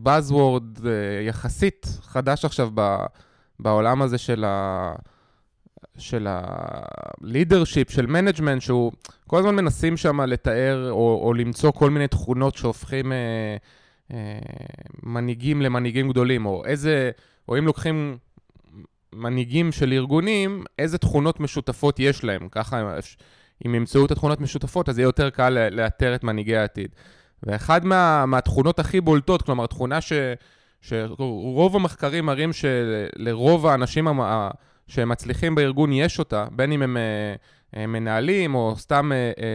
Buzzword 0.04 0.78
uh, 0.78 0.80
uh, 0.80 0.86
יחסית 1.26 1.86
חדש 2.02 2.44
עכשיו 2.44 2.70
ב, 2.74 2.96
בעולם 3.60 4.02
הזה 4.02 4.18
של 4.18 4.44
ה... 4.44 4.92
של 5.98 6.26
ה-leadership, 6.26 7.92
של 7.92 8.06
management, 8.06 8.60
שהוא 8.60 8.92
כל 9.26 9.38
הזמן 9.38 9.54
מנסים 9.56 9.96
שם 9.96 10.20
לתאר 10.20 10.90
או, 10.90 11.20
או 11.24 11.34
למצוא 11.34 11.72
כל 11.72 11.90
מיני 11.90 12.08
תכונות 12.08 12.54
שהופכים 12.54 13.12
אה, 13.12 13.56
אה, 14.12 14.38
מנהיגים 15.02 15.62
למנהיגים 15.62 16.10
גדולים, 16.10 16.46
או 16.46 16.62
איזה, 16.64 17.10
או 17.48 17.58
אם 17.58 17.66
לוקחים 17.66 18.16
מנהיגים 19.12 19.72
של 19.72 19.92
ארגונים, 19.92 20.64
איזה 20.78 20.98
תכונות 20.98 21.40
משותפות 21.40 21.98
יש 21.98 22.24
להם. 22.24 22.48
ככה 22.50 22.98
אם 23.66 23.74
ימצאו 23.74 24.06
את 24.06 24.10
התכונות 24.10 24.40
משותפות, 24.40 24.88
אז 24.88 24.98
יהיה 24.98 25.06
יותר 25.06 25.30
קל 25.30 25.68
לאתר 25.70 26.14
את 26.14 26.24
מנהיגי 26.24 26.56
העתיד. 26.56 26.94
ואחד 27.42 27.84
מה, 27.84 28.26
מהתכונות 28.26 28.78
הכי 28.78 29.00
בולטות, 29.00 29.42
כלומר, 29.42 29.66
תכונה 29.66 30.00
ש, 30.00 30.12
שרוב 30.80 31.76
המחקרים 31.76 32.26
מראים 32.26 32.50
שלרוב 32.52 33.66
האנשים 33.66 34.08
המ, 34.08 34.48
שמצליחים 34.86 35.54
בארגון 35.54 35.92
יש 35.92 36.18
אותה, 36.18 36.46
בין 36.52 36.72
אם 36.72 36.82
הם 36.82 36.96
אה, 37.76 37.86
מנהלים 37.86 38.54
או 38.54 38.74
סתם 38.76 39.10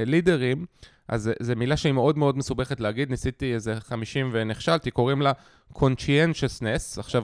לידרים, 0.05 0.65
אז 1.07 1.31
זו 1.39 1.53
מילה 1.55 1.77
שהיא 1.77 1.93
מאוד 1.93 2.17
מאוד 2.17 2.37
מסובכת 2.37 2.79
להגיד, 2.79 3.09
ניסיתי 3.09 3.53
איזה 3.53 3.75
50 3.79 4.29
ונכשלתי, 4.31 4.91
קוראים 4.91 5.21
לה 5.21 5.31
conscientiousness. 5.73 6.99
עכשיו... 6.99 7.23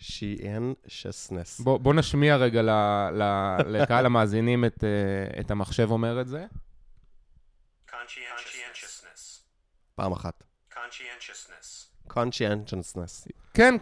conscientiousness. 0.00 1.62
בוא, 1.64 1.78
בוא 1.78 1.94
נשמיע 1.94 2.36
רגע 2.36 2.62
ל, 2.62 2.70
ל, 3.12 3.22
לקהל 3.66 4.06
המאזינים 4.06 4.64
את, 4.64 4.84
אה, 4.84 5.40
את 5.40 5.50
המחשב 5.50 5.90
אומר 5.90 6.20
את 6.20 6.28
זה. 6.28 6.46
פעם 9.94 10.12
אחת. 10.12 10.42
conscientiousness. 10.72 11.89
Conscientiousness. 12.10 13.30
כן, 13.54 13.74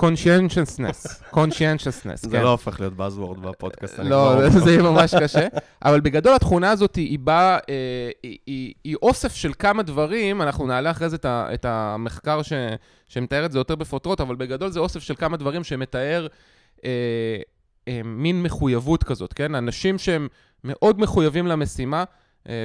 conscientiousness, 0.00 1.08
conscientiousness, 1.38 2.16
זה 2.16 2.30
כן. 2.30 2.42
לא 2.42 2.50
הופך 2.50 2.80
להיות 2.80 2.92
buzzword 2.98 3.40
בפודקאסט. 3.40 3.98
לא, 3.98 4.48
זה 4.48 4.70
יהיה 4.70 4.82
ממש 4.82 5.14
קשה. 5.14 5.46
אבל 5.84 6.00
בגדול 6.00 6.34
התכונה 6.34 6.70
הזאת 6.70 6.96
היא 6.96 7.18
באה, 7.18 7.58
אה, 7.68 8.10
היא 8.84 8.96
אוסף 9.02 9.34
של 9.34 9.52
כמה 9.58 9.82
דברים, 9.82 10.42
אנחנו 10.42 10.66
נעלה 10.66 10.90
אחרי 10.90 11.08
זה 11.08 11.16
את 11.26 11.64
המחקר 11.64 12.40
שמתאר 13.08 13.46
את 13.46 13.52
זה 13.52 13.58
יותר 13.58 13.74
בפרוטרוט, 13.74 14.20
אבל 14.20 14.36
בגדול 14.36 14.70
זה 14.70 14.80
אוסף 14.80 15.00
של 15.00 15.14
כמה 15.14 15.36
דברים 15.36 15.64
שמתאר 15.64 16.26
אה, 16.84 16.90
אה, 17.88 18.00
מין 18.04 18.42
מחויבות 18.42 19.04
כזאת, 19.04 19.32
כן? 19.32 19.54
אנשים 19.54 19.98
שהם 19.98 20.28
מאוד 20.64 21.00
מחויבים 21.00 21.46
למשימה, 21.46 22.04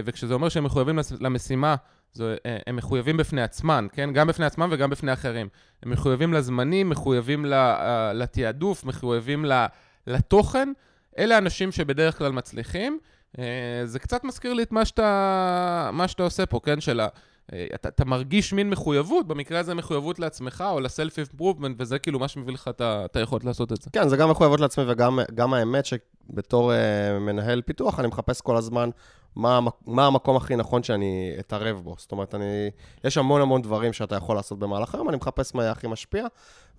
וכשזה 0.06 0.34
אומר 0.34 0.50
שהם 0.50 0.64
מחויבים 0.64 1.00
למשימה, 1.20 1.76
זה, 2.14 2.36
אה, 2.46 2.58
הם 2.68 2.76
מחויבים 2.76 3.18
בפני 3.18 3.42
עצמם, 3.42 3.88
כן? 3.92 4.14
גם 4.14 4.28
בפני 4.28 4.46
עצמם 4.46 4.70
וגם 4.72 4.90
בפני 4.90 5.14
אחרים. 5.14 5.48
הם 5.84 5.92
מחויבים 5.92 6.34
לזמנים, 6.34 6.90
מחויבים 6.90 7.46
אה, 7.54 8.14
לתעדוף, 8.14 8.84
מחויבים 8.84 9.46
לתוכן. 10.08 10.72
אלה 11.18 11.38
אנשים 11.38 11.72
שבדרך 11.72 12.18
כלל 12.18 12.32
מצליחים. 12.32 13.00
אה, 13.40 13.82
זה 13.86 14.00
קצת 14.00 14.24
מזכיר 14.24 14.54
לי 14.54 14.64
את 14.64 14.72
מה 14.72 14.86
שאתה, 14.86 15.90
מה 15.94 16.08
שאתה 16.08 16.24
עושה 16.24 16.46
פה, 16.46 16.60
כן? 16.64 16.82
של 16.82 17.00
ה... 17.00 17.08
אתה, 17.76 17.90
אתה 17.90 18.06
מרגיש 18.06 18.54
מין 18.54 18.70
מחויבות, 18.70 19.28
במקרה 19.28 19.60
הזה 19.60 19.74
מחויבות 19.74 20.20
לעצמך 20.20 20.64
או 20.70 20.80
לסלף 20.80 21.18
אימפרובמנט, 21.18 21.76
וזה 21.80 22.00
כאילו 22.00 22.20
מה 22.20 22.28
שמביא 22.28 22.54
לך 22.54 22.70
את 22.80 23.16
היכולת 23.16 23.44
לעשות 23.44 23.72
את 23.72 23.82
זה. 23.82 23.90
כן, 23.94 24.10
זה 24.10 24.18
גם 24.18 24.30
מחויבות 24.30 24.60
לעצמי 24.60 24.84
וגם 24.88 25.54
האמת 25.54 25.86
שבתור 25.86 26.72
uh, 26.72 27.20
מנהל 27.20 27.62
פיתוח, 27.62 28.00
אני 28.00 28.08
מחפש 28.08 28.42
כל 28.42 28.58
הזמן 28.58 28.90
מה, 29.36 29.60
מה 29.86 30.08
המקום 30.08 30.36
הכי 30.36 30.56
נכון 30.56 30.84
שאני 30.84 31.36
אתערב 31.40 31.82
בו. 31.84 31.96
זאת 31.98 32.12
אומרת, 32.12 32.36
אני, 32.36 32.70
יש 33.04 33.18
המון 33.18 33.42
המון 33.42 33.62
דברים 33.62 33.94
שאתה 33.94 34.16
יכול 34.16 34.36
לעשות 34.36 34.60
במהלך 34.60 34.96
היום, 34.96 35.10
אני 35.10 35.18
מחפש 35.18 35.56
מה 35.56 35.72
הכי 35.72 35.88
משפיע. 35.88 36.28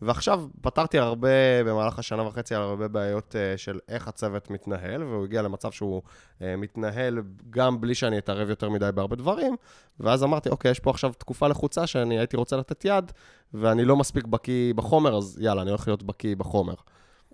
ועכשיו 0.02 0.46
פתרתי 0.60 0.98
הרבה, 0.98 1.64
במהלך 1.66 1.98
השנה 1.98 2.22
וחצי, 2.22 2.54
הרבה 2.54 2.88
בעיות 2.88 3.34
uh, 3.34 3.58
של 3.58 3.78
איך 3.88 4.08
הצוות 4.08 4.50
מתנהל, 4.50 5.02
והוא 5.02 5.24
הגיע 5.24 5.42
למצב 5.42 5.70
שהוא 5.72 6.02
uh, 6.04 6.42
מתנהל 6.58 7.22
גם 7.50 7.80
בלי 7.80 7.94
שאני 7.94 8.18
אתערב 8.18 8.48
יותר 8.50 8.70
מדי 8.70 8.90
בהרבה 8.94 9.16
דברים. 9.16 9.56
ואז 10.00 10.24
אמרתי, 10.24 10.48
אוקיי, 10.48 10.70
יש 10.70 10.80
פה 10.80 10.90
עכשיו 10.90 11.12
תקופה 11.18 11.48
לחוצה 11.48 11.86
שאני 11.86 12.18
הייתי 12.18 12.36
רוצה 12.36 12.56
לתת 12.56 12.84
יד, 12.84 13.12
ואני 13.54 13.84
לא 13.84 13.96
מספיק 13.96 14.26
בקיא 14.26 14.74
בחומר, 14.74 15.16
אז 15.16 15.38
יאללה, 15.40 15.62
אני 15.62 15.70
הולך 15.70 15.88
להיות 15.88 16.02
בקיא 16.02 16.36
בחומר. 16.36 16.74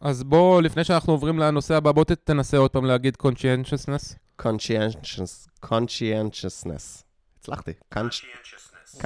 אז 0.00 0.22
בוא, 0.22 0.62
לפני 0.62 0.84
שאנחנו 0.84 1.12
עוברים 1.12 1.38
לנושא 1.38 1.74
הבא, 1.74 1.92
בוא 1.92 2.04
תנסה 2.24 2.56
עוד 2.58 2.70
פעם 2.70 2.84
להגיד 2.84 3.16
conscientiousness. 3.22 4.14
Conscientiousness. 5.62 7.02
הצלחתי. 7.38 7.72
conscientiousness. 7.94 9.00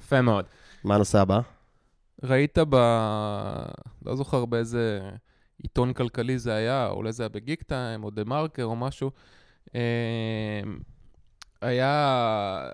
יפה 0.00 0.22
מאוד. 0.22 0.44
מה 0.84 0.94
הנושא 0.94 1.18
הבא? 1.18 1.40
ראית 2.22 2.58
ב... 2.58 2.76
לא 4.06 4.16
זוכר 4.16 4.44
באיזה 4.44 5.00
עיתון 5.62 5.92
כלכלי 5.92 6.38
זה 6.38 6.54
היה, 6.54 6.88
אולי 6.88 7.12
זה 7.12 7.22
היה 7.22 7.28
בגיק 7.28 7.62
טיים 7.62 8.04
או 8.04 8.10
דה 8.10 8.24
מרקר 8.24 8.64
או 8.64 8.76
משהו. 8.76 9.10
אמ, 9.74 9.80
היה, 11.62 12.70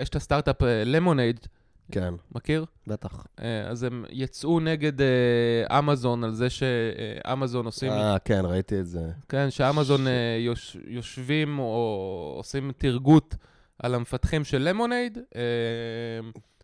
יש 0.00 0.08
את 0.08 0.16
הסטארט-אפ 0.16 0.56
למונייד. 0.84 1.46
כן. 1.92 2.14
מכיר? 2.32 2.64
בטח. 2.86 3.26
אה, 3.40 3.68
אז 3.68 3.82
הם 3.82 4.04
יצאו 4.10 4.60
נגד 4.60 5.00
אה, 5.00 5.78
אמזון 5.78 6.24
על 6.24 6.34
זה 6.34 6.50
שאמזון 6.50 7.66
עושים... 7.66 7.92
אה, 7.92 8.18
כן, 8.18 8.42
ראיתי 8.44 8.80
את 8.80 8.86
זה. 8.86 9.10
כן, 9.28 9.50
שאמזון 9.50 10.04
ש... 10.04 10.06
אה, 10.06 10.36
יוש... 10.40 10.76
יושבים 10.86 11.58
או 11.58 12.34
עושים 12.36 12.72
תרגות 12.78 13.34
על 13.78 13.94
המפתחים 13.94 14.44
של 14.44 14.58
למונייד. 14.58 15.18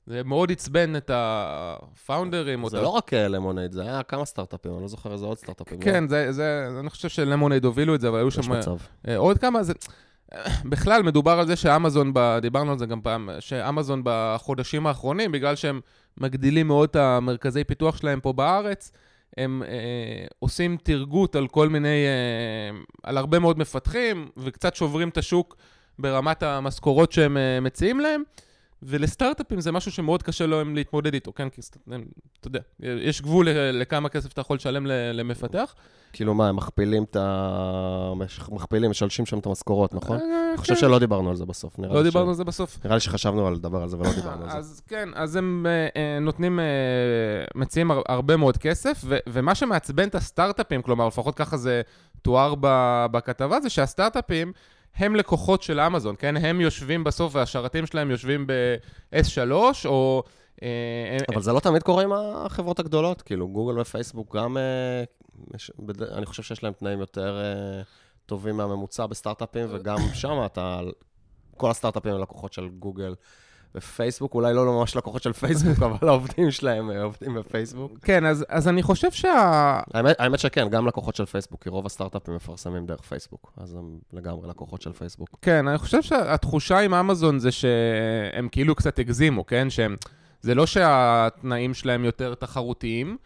זה 0.07 0.23
מאוד 0.25 0.53
עצבן 0.53 0.97
את 0.97 1.11
הפאונדרים. 1.15 2.69
זה 2.69 2.81
לא 2.81 2.89
רק 2.89 3.15
למונייד, 3.15 3.73
זה 3.73 3.83
היה 3.83 4.03
כמה 4.03 4.25
סטארט-אפים, 4.25 4.73
אני 4.73 4.83
לא 4.83 4.89
זוכר 4.89 5.13
איזה 5.13 5.27
עוד 5.27 5.39
סטארט-אפים. 5.39 5.81
כן, 5.81 6.03
לא? 6.03 6.09
זה, 6.09 6.33
זה, 6.33 6.69
אני 6.81 6.91
חושב 6.91 7.09
שלמונייד 7.09 7.65
הובילו 7.65 7.95
את 7.95 8.01
זה, 8.01 8.09
אבל 8.09 8.19
היו 8.19 8.31
שם... 8.31 8.41
יש 8.41 8.49
מצב. 8.49 8.77
עוד 9.17 9.39
כמה, 9.39 9.63
זה... 9.63 9.73
בכלל, 10.65 11.03
מדובר 11.03 11.39
על 11.39 11.47
זה 11.47 11.57
שאמזון, 11.57 12.11
ב... 12.15 12.39
דיברנו 12.43 12.73
על 12.73 12.79
זה 12.79 12.87
גם 12.87 13.01
פעם, 13.01 13.31
שאמזון 13.41 14.03
בחודשים 14.05 14.87
האחרונים, 14.87 15.33
בגלל 15.33 15.57
שהם 15.57 15.81
מגדילים 16.19 16.67
מאוד 16.67 16.89
את 16.89 16.97
המרכזי 16.97 17.65
פיתוח 17.65 17.97
שלהם 17.97 18.21
פה 18.21 18.33
בארץ, 18.33 18.93
הם 19.37 19.63
אה, 19.63 20.27
עושים 20.39 20.77
תרגות 20.83 21.37
על 21.37 21.49
כל 21.49 21.69
מיני, 21.69 22.07
אה, 22.07 22.79
על 23.03 23.19
הרבה 23.19 23.39
מאוד 23.39 23.59
מפתחים, 23.59 24.29
וקצת 24.37 24.75
שוברים 24.75 25.09
את 25.09 25.19
השוק 25.19 25.57
ברמת 25.99 26.43
המשכורות 26.43 27.13
שהם 27.13 27.37
אה, 27.37 27.61
מציעים 27.61 28.01
להם. 28.01 28.23
ולסטארט-אפים 28.87 29.61
זה 29.61 29.73
משהו 29.73 29.93
שמאוד 29.93 30.23
קשה 30.23 30.47
להם 30.47 30.75
להתמודד 30.75 31.15
איתו, 31.15 31.33
כן? 31.33 31.49
כי 31.49 31.61
אתה 32.41 32.49
יודע, 32.49 32.61
יש 32.81 33.23
גבול 33.23 33.49
לכמה 33.51 34.09
כסף 34.09 34.33
אתה 34.33 34.41
יכול 34.41 34.57
לשלם 34.57 34.87
למפתח. 34.87 35.75
כאילו 36.13 36.35
מה, 36.35 36.49
הם 36.49 36.57
מכפילים 36.57 37.05
את 37.05 37.17
ה... 37.17 38.13
מכפילים, 38.51 38.91
משלשים 38.91 39.27
שם 39.27 39.39
את 39.39 39.47
המשכורות, 39.47 39.95
נכון? 39.95 40.19
אה, 40.19 40.49
אני 40.51 40.57
חושב 40.57 40.75
כן. 40.75 40.81
שלא 40.81 40.99
דיברנו 40.99 41.31
על 41.31 41.37
זה 41.37 41.47
בסוף. 41.47 41.79
לא 41.79 42.03
דיברנו 42.03 42.29
על 42.29 42.35
זה 42.35 42.45
בסוף. 42.45 42.79
נראה 42.85 42.97
לי 42.97 43.01
שחשבנו 43.01 43.47
על 43.47 43.55
לדבר 43.55 43.83
על 43.83 43.89
זה 43.89 43.97
ולא 43.97 44.13
דיברנו 44.15 44.45
על 44.45 44.51
זה. 44.51 44.57
אז 44.57 44.83
כן, 44.89 45.09
אז 45.15 45.37
הם 45.37 45.67
אה, 45.69 45.89
אה, 45.97 46.19
נותנים, 46.21 46.61
מציעים 47.55 47.91
הרבה 48.09 48.37
מאוד 48.37 48.57
כסף, 48.57 49.05
ומה 49.29 49.55
שמעצבן 49.55 50.09
את 50.09 50.15
הסטארט-אפים, 50.15 50.83
כלומר, 50.83 51.07
לפחות 51.07 51.35
ככה 51.35 51.57
זה 51.57 51.83
תואר 52.23 52.55
בכתבה, 53.11 53.61
זה 53.61 53.71
שהסטארט-אפים... 53.71 54.53
הם 54.97 55.17
לקוחות 55.17 55.63
של 55.63 55.81
אמזון, 55.81 56.15
כן? 56.19 56.37
הם 56.37 56.61
יושבים 56.61 57.05
בסוף 57.05 57.35
והשרתים 57.35 57.87
שלהם 57.87 58.11
יושבים 58.11 58.47
ב-S3 58.47 59.53
או... 59.85 60.23
אה, 60.63 61.19
אבל 61.33 61.43
זה 61.43 61.53
לא 61.53 61.61
תמיד 61.61 61.83
קורה 61.83 62.03
עם 62.03 62.13
החברות 62.13 62.79
הגדולות, 62.79 63.23
כאילו 63.23 63.49
גוגל 63.49 63.81
ופייסבוק 63.81 64.37
גם, 64.37 64.57
אה, 64.57 65.05
אני 66.13 66.27
חושב 66.27 66.43
שיש 66.43 66.63
להם 66.63 66.73
תנאים 66.73 67.01
יותר 67.01 67.41
אה, 67.41 67.83
טובים 68.27 68.57
מהממוצע 68.57 69.07
בסטארט-אפים, 69.07 69.67
וגם 69.71 69.97
שם 70.15 70.43
אתה, 70.47 70.81
כל 71.57 71.71
הסטארט-אפים 71.71 72.13
הם 72.15 72.21
לקוחות 72.21 72.53
של 72.53 72.69
גוגל. 72.69 73.15
בפייסבוק, 73.75 74.35
אולי 74.35 74.55
לא 74.55 74.65
ממש 74.65 74.97
לקוחות 74.97 75.23
של 75.23 75.33
פייסבוק, 75.33 75.83
אבל 75.87 76.09
העובדים 76.09 76.51
שלהם 76.51 76.91
אה, 76.91 77.03
עובדים 77.03 77.35
בפייסבוק. 77.35 77.99
כן, 78.03 78.27
אז, 78.27 78.45
אז 78.49 78.69
אני 78.69 78.83
חושב 78.83 79.13
שה... 79.13 79.81
האמת, 79.95 80.17
האמת 80.19 80.39
שכן, 80.39 80.69
גם 80.69 80.87
לקוחות 80.87 81.17
של 81.17 81.25
פייסבוק, 81.25 81.63
כי 81.63 81.69
רוב 81.69 81.87
הסטארט-אפים 81.87 82.35
מפרסמים 82.35 82.87
דרך 82.87 83.01
פייסבוק, 83.01 83.53
אז 83.57 83.75
הם 83.75 83.99
לגמרי 84.13 84.49
לקוחות 84.49 84.83
של 84.83 84.93
פייסבוק. 84.93 85.29
כן, 85.43 85.69
אני 85.69 85.79
חושב 85.79 86.03
שהתחושה 86.03 86.79
עם 86.79 86.95
אמזון 86.95 87.39
זה 87.39 87.53
שהם 87.53 88.49
כאילו 88.53 88.75
קצת 88.75 88.99
הגזימו, 88.99 89.47
כן? 89.47 89.71
שהם... 89.71 89.97
זה 90.41 90.55
לא 90.55 90.67
שהתנאים 90.67 91.75
שלהם 91.75 92.05
יותר 92.05 92.35
תחרותיים, 92.35 93.17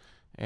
אה, 0.41 0.45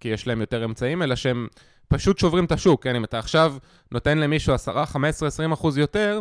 כי 0.00 0.08
יש 0.08 0.26
להם 0.26 0.40
יותר 0.40 0.64
אמצעים, 0.64 1.02
אלא 1.02 1.16
שהם 1.16 1.46
פשוט 1.88 2.18
שוברים 2.18 2.44
את 2.44 2.52
השוק, 2.52 2.84
כן? 2.84 2.96
אם 2.96 3.04
אתה 3.04 3.18
עכשיו 3.18 3.54
נותן 3.92 4.18
למישהו 4.18 4.54
10, 4.54 4.84
15, 4.84 5.28
20 5.28 5.52
אחוז 5.52 5.78
יותר, 5.78 6.20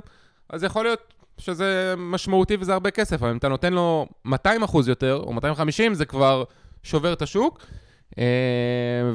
אז 0.49 0.63
יכול 0.63 0.83
להיות 0.83 1.13
שזה 1.39 1.93
משמעותי 1.97 2.57
וזה 2.59 2.73
הרבה 2.73 2.91
כסף, 2.91 3.21
אבל 3.23 3.31
אם 3.31 3.37
אתה 3.37 3.47
נותן 3.47 3.73
לו 3.73 4.07
200 4.25 4.63
אחוז 4.63 4.87
יותר, 4.87 5.21
או 5.25 5.33
250, 5.33 5.93
זה 5.93 6.05
כבר 6.05 6.43
שובר 6.83 7.13
את 7.13 7.21
השוק. 7.21 7.59
אה, 8.17 8.23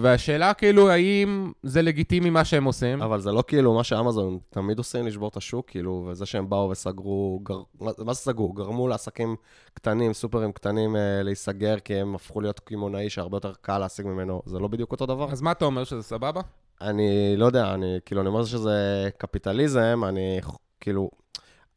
והשאלה 0.00 0.54
כאילו, 0.54 0.90
האם 0.90 1.52
זה 1.62 1.82
לגיטימי 1.82 2.30
מה 2.30 2.44
שהם 2.44 2.64
עושים? 2.64 3.02
אבל 3.02 3.20
זה 3.20 3.32
לא 3.32 3.44
כאילו 3.46 3.74
מה 3.74 3.84
שאמזון 3.84 4.38
תמיד 4.50 4.78
עושים, 4.78 5.06
לשבור 5.06 5.28
את 5.28 5.36
השוק, 5.36 5.70
כאילו, 5.70 6.06
וזה 6.10 6.26
שהם 6.26 6.50
באו 6.50 6.70
וסגרו, 6.70 7.40
גר... 7.42 7.62
מה 7.80 8.12
זה 8.12 8.20
סגרו? 8.20 8.52
גרמו 8.52 8.88
לעסקים 8.88 9.36
קטנים, 9.74 10.12
סופרים 10.12 10.52
קטנים 10.52 10.96
אה, 10.96 11.22
להיסגר, 11.22 11.78
כי 11.78 11.94
הם 11.94 12.14
הפכו 12.14 12.40
להיות 12.40 12.60
קמעונאי 12.60 13.10
שהרבה 13.10 13.36
יותר 13.36 13.52
קל 13.60 13.78
להשיג 13.78 14.06
ממנו, 14.06 14.42
זה 14.46 14.58
לא 14.58 14.68
בדיוק 14.68 14.92
אותו 14.92 15.06
דבר? 15.06 15.32
אז 15.32 15.42
מה 15.42 15.52
אתה 15.52 15.64
אומר, 15.64 15.84
שזה 15.84 16.02
סבבה? 16.02 16.40
אני 16.80 17.34
לא 17.36 17.46
יודע, 17.46 17.74
אני 17.74 17.98
כאילו, 18.04 18.20
אני 18.20 18.28
אומר 18.28 18.44
שזה 18.44 19.08
קפיטליזם, 19.18 20.02
אני 20.08 20.40
כאילו... 20.80 21.23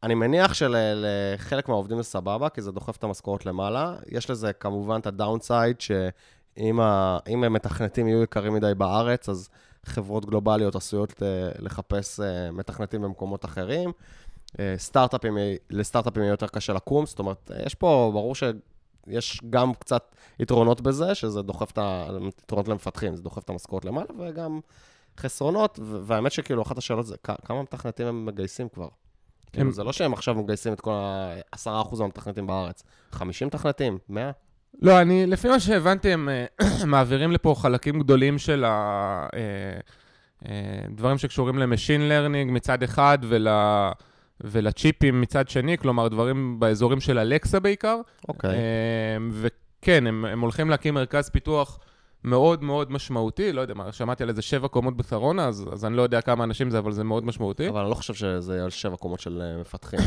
אני 0.04 0.16
מניח 0.16 0.54
שלחלק 0.54 1.70
מהעובדים 1.70 1.98
זה 1.98 2.04
סבבה, 2.04 2.50
כי 2.50 2.62
זה 2.62 2.72
דוחף 2.72 2.98
את 2.98 3.04
המשכורת 3.04 3.46
למעלה. 3.46 3.96
יש 4.12 4.30
לזה 4.30 4.54
כמובן 4.54 5.00
את 5.00 5.08
הדאונסייד, 5.08 5.82
שאם 5.82 6.80
ה... 6.80 7.18
המתכנתים 7.28 8.08
יהיו 8.08 8.24
יקרים 8.24 8.54
מדי 8.54 8.74
בארץ, 8.78 9.30
אז 9.30 9.50
חברות 9.86 10.26
גלובליות 10.26 10.76
עשויות 10.76 11.24
אה, 11.24 11.50
לחפש 11.60 12.20
אה, 12.20 12.52
מתכנתים 12.52 13.02
במקומות 13.02 13.46
אחרים. 13.46 13.92
אה, 14.60 14.74
סטארט-אפים, 14.78 15.38
לסטארט-אפים 15.70 16.24
יהיה 16.24 16.32
יותר 16.32 16.48
קשה 16.48 16.74
לקום, 16.74 17.06
זאת 17.06 17.20
אומרת, 17.20 17.52
יש 17.66 17.76
פה, 17.76 18.10
ברור 18.14 18.36
שיש 18.36 19.42
גם 19.50 19.74
קצת 19.74 20.16
יתרונות 20.40 20.82
בזה, 20.82 21.16
שזה 21.16 21.42
דוחף 21.42 21.72
את 21.72 21.78
ה... 21.78 22.08
יתרונות 22.44 22.68
למפתחים, 22.68 23.16
זה 23.16 23.22
דוחף 23.22 23.44
את 23.44 23.50
המשכורת 23.50 23.86
למעלה, 23.86 24.08
וגם 24.20 24.60
חסרונות, 25.18 25.80
והאמת 25.84 26.32
שכאילו, 26.32 26.62
אחת 26.62 26.78
השאלות 26.78 27.06
זה, 27.06 27.16
כמה 27.46 27.62
מתכנתים 27.62 28.08
הם 28.08 28.26
מגייסים 28.26 28.70
כבר? 28.70 28.88
כאילו, 29.54 29.72
זה 29.72 29.84
לא 29.84 29.92
שהם 29.92 30.14
עכשיו 30.14 30.36
מגייסים 30.36 30.74
את 30.74 30.82
כל 30.82 30.92
ה-10% 30.94 32.00
מהמתכנתים 32.00 32.48
בארץ. 32.48 32.84
50 33.12 33.48
מתכנתים? 33.48 33.98
100? 34.10 34.32
לא, 34.82 35.02
אני, 35.02 35.26
לפי 35.26 35.48
מה 35.48 35.60
שהבנתי, 35.60 36.14
הם 36.14 36.30
מעבירים 36.88 37.32
לפה 37.32 37.56
חלקים 37.58 38.00
גדולים 38.00 38.38
של 38.38 38.66
הדברים 40.42 41.18
שקשורים 41.18 41.58
ל 41.60 41.66
machine 41.66 42.10
learning 42.10 42.52
מצד 42.52 42.84
אחד 42.84 43.18
ול... 43.22 43.48
ולצ'יפים 44.42 45.22
מצד 45.22 45.50
שני, 45.50 45.78
כלומר, 45.78 46.08
דברים 46.08 46.60
באזורים 46.60 47.00
של 47.00 47.20
Alexa 47.20 47.60
בעיקר. 47.60 48.02
אוקיי. 48.28 48.52
Okay. 48.52 48.54
וכן, 49.32 50.08
הם, 50.08 50.26
הם 50.26 50.40
הולכים 50.40 50.70
להקים 50.70 50.94
מרכז 50.94 51.30
פיתוח 51.30 51.80
מאוד 52.28 52.64
מאוד 52.64 52.92
משמעותי, 52.92 53.54
לא 53.54 53.62
יודע 53.62 53.74
מה, 53.74 53.92
שמעתי 53.92 54.24
על 54.24 54.30
איזה 54.30 54.42
שבע 54.42 54.68
קומות 54.68 54.98
בשרונה, 54.98 55.48
אז, 55.48 55.66
אז 55.72 55.86
אני 55.86 55.98
לא 55.98 56.02
יודע 56.02 56.22
כמה 56.22 56.44
אנשים 56.44 56.70
זה, 56.70 56.80
אבל 56.80 56.92
זה 56.92 57.04
מאוד 57.04 57.26
משמעותי. 57.26 57.70
אבל 57.70 57.82
אני 57.82 57.90
לא 57.90 57.96
חושב 57.96 58.14
שזה 58.14 58.64
על 58.64 58.70
שבע 58.70 58.96
קומות 58.96 59.20
של 59.20 59.42
אה, 59.42 59.62
מפתחים. 59.62 60.00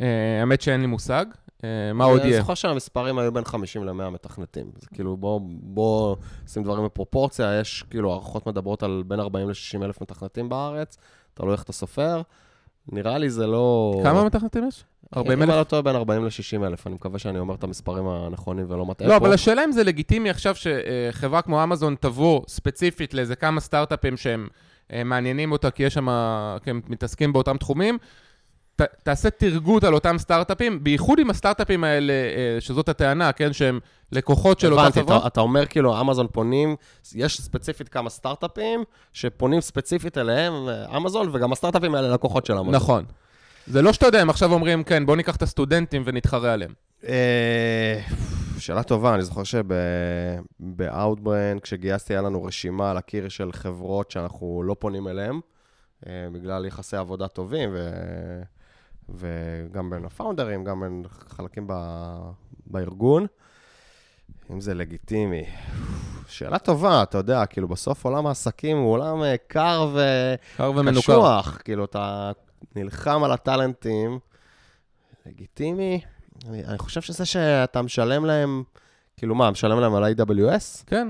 אה, 0.00 0.40
האמת 0.40 0.60
שאין 0.60 0.80
לי 0.80 0.86
מושג. 0.86 1.26
אה, 1.64 1.92
מה 1.94 2.04
עוד 2.04 2.20
יהיה? 2.20 2.30
אני 2.30 2.40
זוכר 2.40 2.54
שהמספרים 2.54 3.18
היו 3.18 3.32
בין 3.32 3.44
50 3.44 3.84
ל-100 3.84 4.10
מתכנתים. 4.10 4.70
זה 4.76 4.86
כאילו, 4.94 5.16
בוא, 5.16 5.40
בוא 5.62 6.16
שים 6.46 6.62
דברים 6.62 6.84
בפרופורציה, 6.84 7.60
יש 7.60 7.84
כאילו 7.90 8.12
הערכות 8.12 8.46
מדברות 8.46 8.82
על 8.82 9.02
בין 9.06 9.20
40 9.20 9.48
ל-60 9.48 9.84
אלף 9.84 10.02
מתכנתים 10.02 10.48
בארץ, 10.48 10.96
תלוי 11.34 11.52
איך 11.52 11.62
אתה 11.62 11.72
סופר. 11.72 12.22
נראה 12.92 13.18
לי 13.18 13.30
זה 13.30 13.46
לא... 13.46 13.94
כמה 14.04 14.24
מתכנתים 14.24 14.68
יש? 14.68 14.84
40 15.16 15.38
אלף? 15.38 15.48
אם 15.48 15.50
אני 15.50 15.58
לא 15.58 15.64
טועה 15.64 15.82
בין 15.82 15.96
40 15.96 16.24
ל-60 16.24 16.66
אלף, 16.66 16.86
אני 16.86 16.94
מקווה 16.94 17.18
שאני 17.18 17.38
אומר 17.38 17.54
את 17.54 17.64
המספרים 17.64 18.08
הנכונים 18.08 18.66
ולא 18.68 18.86
מטעה 18.86 19.08
לא, 19.08 19.12
פה. 19.12 19.18
לא, 19.18 19.26
אבל 19.26 19.34
השאלה 19.34 19.64
אם 19.64 19.72
זה 19.72 19.84
לגיטימי 19.84 20.30
עכשיו 20.30 20.54
שחברה 20.54 21.42
כמו 21.42 21.62
אמזון 21.62 21.94
תבוא 22.00 22.40
ספציפית 22.48 23.14
לאיזה 23.14 23.36
כמה 23.36 23.60
סטארט-אפים 23.60 24.16
שהם 24.16 24.48
אה, 24.92 25.04
מעניינים 25.04 25.52
אותה, 25.52 25.70
כי 25.70 25.82
יש 25.82 25.94
שם, 25.94 26.08
כי 26.64 26.70
הם 26.70 26.80
מתעסקים 26.88 27.32
באותם 27.32 27.56
תחומים, 27.56 27.98
ת, 28.76 28.82
תעשה 29.02 29.30
תרגות 29.30 29.84
על 29.84 29.94
אותם 29.94 30.18
סטארט-אפים, 30.18 30.84
בייחוד 30.84 31.18
עם 31.18 31.30
הסטארט-אפים 31.30 31.84
האלה, 31.84 32.12
אה, 32.12 32.60
שזאת 32.60 32.88
הטענה, 32.88 33.32
כן, 33.32 33.52
שהם 33.52 33.80
לקוחות 34.12 34.60
של 34.60 34.72
אותה 34.72 34.90
חברה. 34.90 35.16
הבנתי, 35.16 35.26
אתה 35.26 35.40
אומר 35.40 35.66
כאילו, 35.66 36.00
אמזון 36.00 36.26
פונים, 36.32 36.76
יש 37.14 37.40
ספציפית 37.40 37.88
כמה 37.88 38.10
סטארט-אפים, 38.10 38.84
שפונים 39.12 39.60
ספציפית 39.60 40.18
אליהם, 40.18 40.68
אה, 40.68 40.96
אמזון, 40.96 41.28
וגם 41.32 41.52
הסטארט-אפים 41.52 41.94
האלה 41.94 42.08
לקוחות 42.08 42.46
של 42.46 42.52
אמזון. 42.52 42.74
נכון. 42.74 43.04
זה 43.66 43.82
לא 43.82 43.92
שאתה 43.92 44.06
יודע, 44.06 44.20
הם 44.20 44.30
עכשיו 44.30 44.52
אומרים, 44.52 44.84
כן, 44.84 45.06
בוא 45.06 45.16
ניקח 45.16 45.36
את 45.36 45.42
הסטודנטים 45.42 46.02
ונתחרה 46.06 46.52
עליהם. 46.52 46.72
אה, 47.08 48.00
שאלה 48.58 48.82
טובה, 48.82 49.14
אני 49.14 49.22
זוכר 49.22 49.44
שב-Outbrain, 49.44 51.60
כשגייסתי, 51.62 52.12
היה 52.12 52.22
לנו 52.22 52.44
רשימה 52.44 52.90
על 52.90 52.96
הקיר 52.96 53.28
של 53.28 53.52
חברות 53.52 54.10
שאנחנו 54.10 54.62
לא 54.64 54.76
פונים 54.78 55.08
אליהן, 55.08 55.40
בגלל 56.06 56.66
יחסי 56.66 56.96
עבודה 56.96 57.28
טובים, 57.28 57.70
ו... 57.72 57.90
וגם 59.08 59.90
בין 59.90 60.04
הפאונדרים, 60.04 60.64
גם 60.64 60.80
בין 60.80 61.04
חלקים 61.28 61.66
ב... 61.66 61.74
בארגון. 62.66 63.26
אם 64.50 64.60
זה 64.60 64.74
לגיטימי. 64.74 65.44
שאלה 66.28 66.58
טובה, 66.58 67.02
אתה 67.02 67.18
יודע, 67.18 67.46
כאילו 67.46 67.68
בסוף 67.68 68.04
עולם 68.04 68.26
העסקים 68.26 68.76
הוא 68.76 68.92
עולם 68.92 69.22
אה, 69.22 69.34
קר 69.46 69.90
ו... 69.94 70.00
קר 70.56 70.72
ומנוכר. 70.76 71.40
כאילו, 71.64 71.84
אתה 71.84 72.32
נלחם 72.76 73.24
על 73.24 73.32
הטאלנטים. 73.32 74.18
לגיטימי? 75.26 76.00
אני, 76.48 76.64
אני 76.64 76.78
חושב 76.78 77.00
שזה 77.00 77.24
שאתה 77.24 77.82
משלם 77.82 78.24
להם, 78.24 78.62
כאילו 79.16 79.34
מה, 79.34 79.50
משלם 79.50 79.80
להם 79.80 79.94
על 79.94 80.04
AWS? 80.04 80.84
כן. 80.86 81.08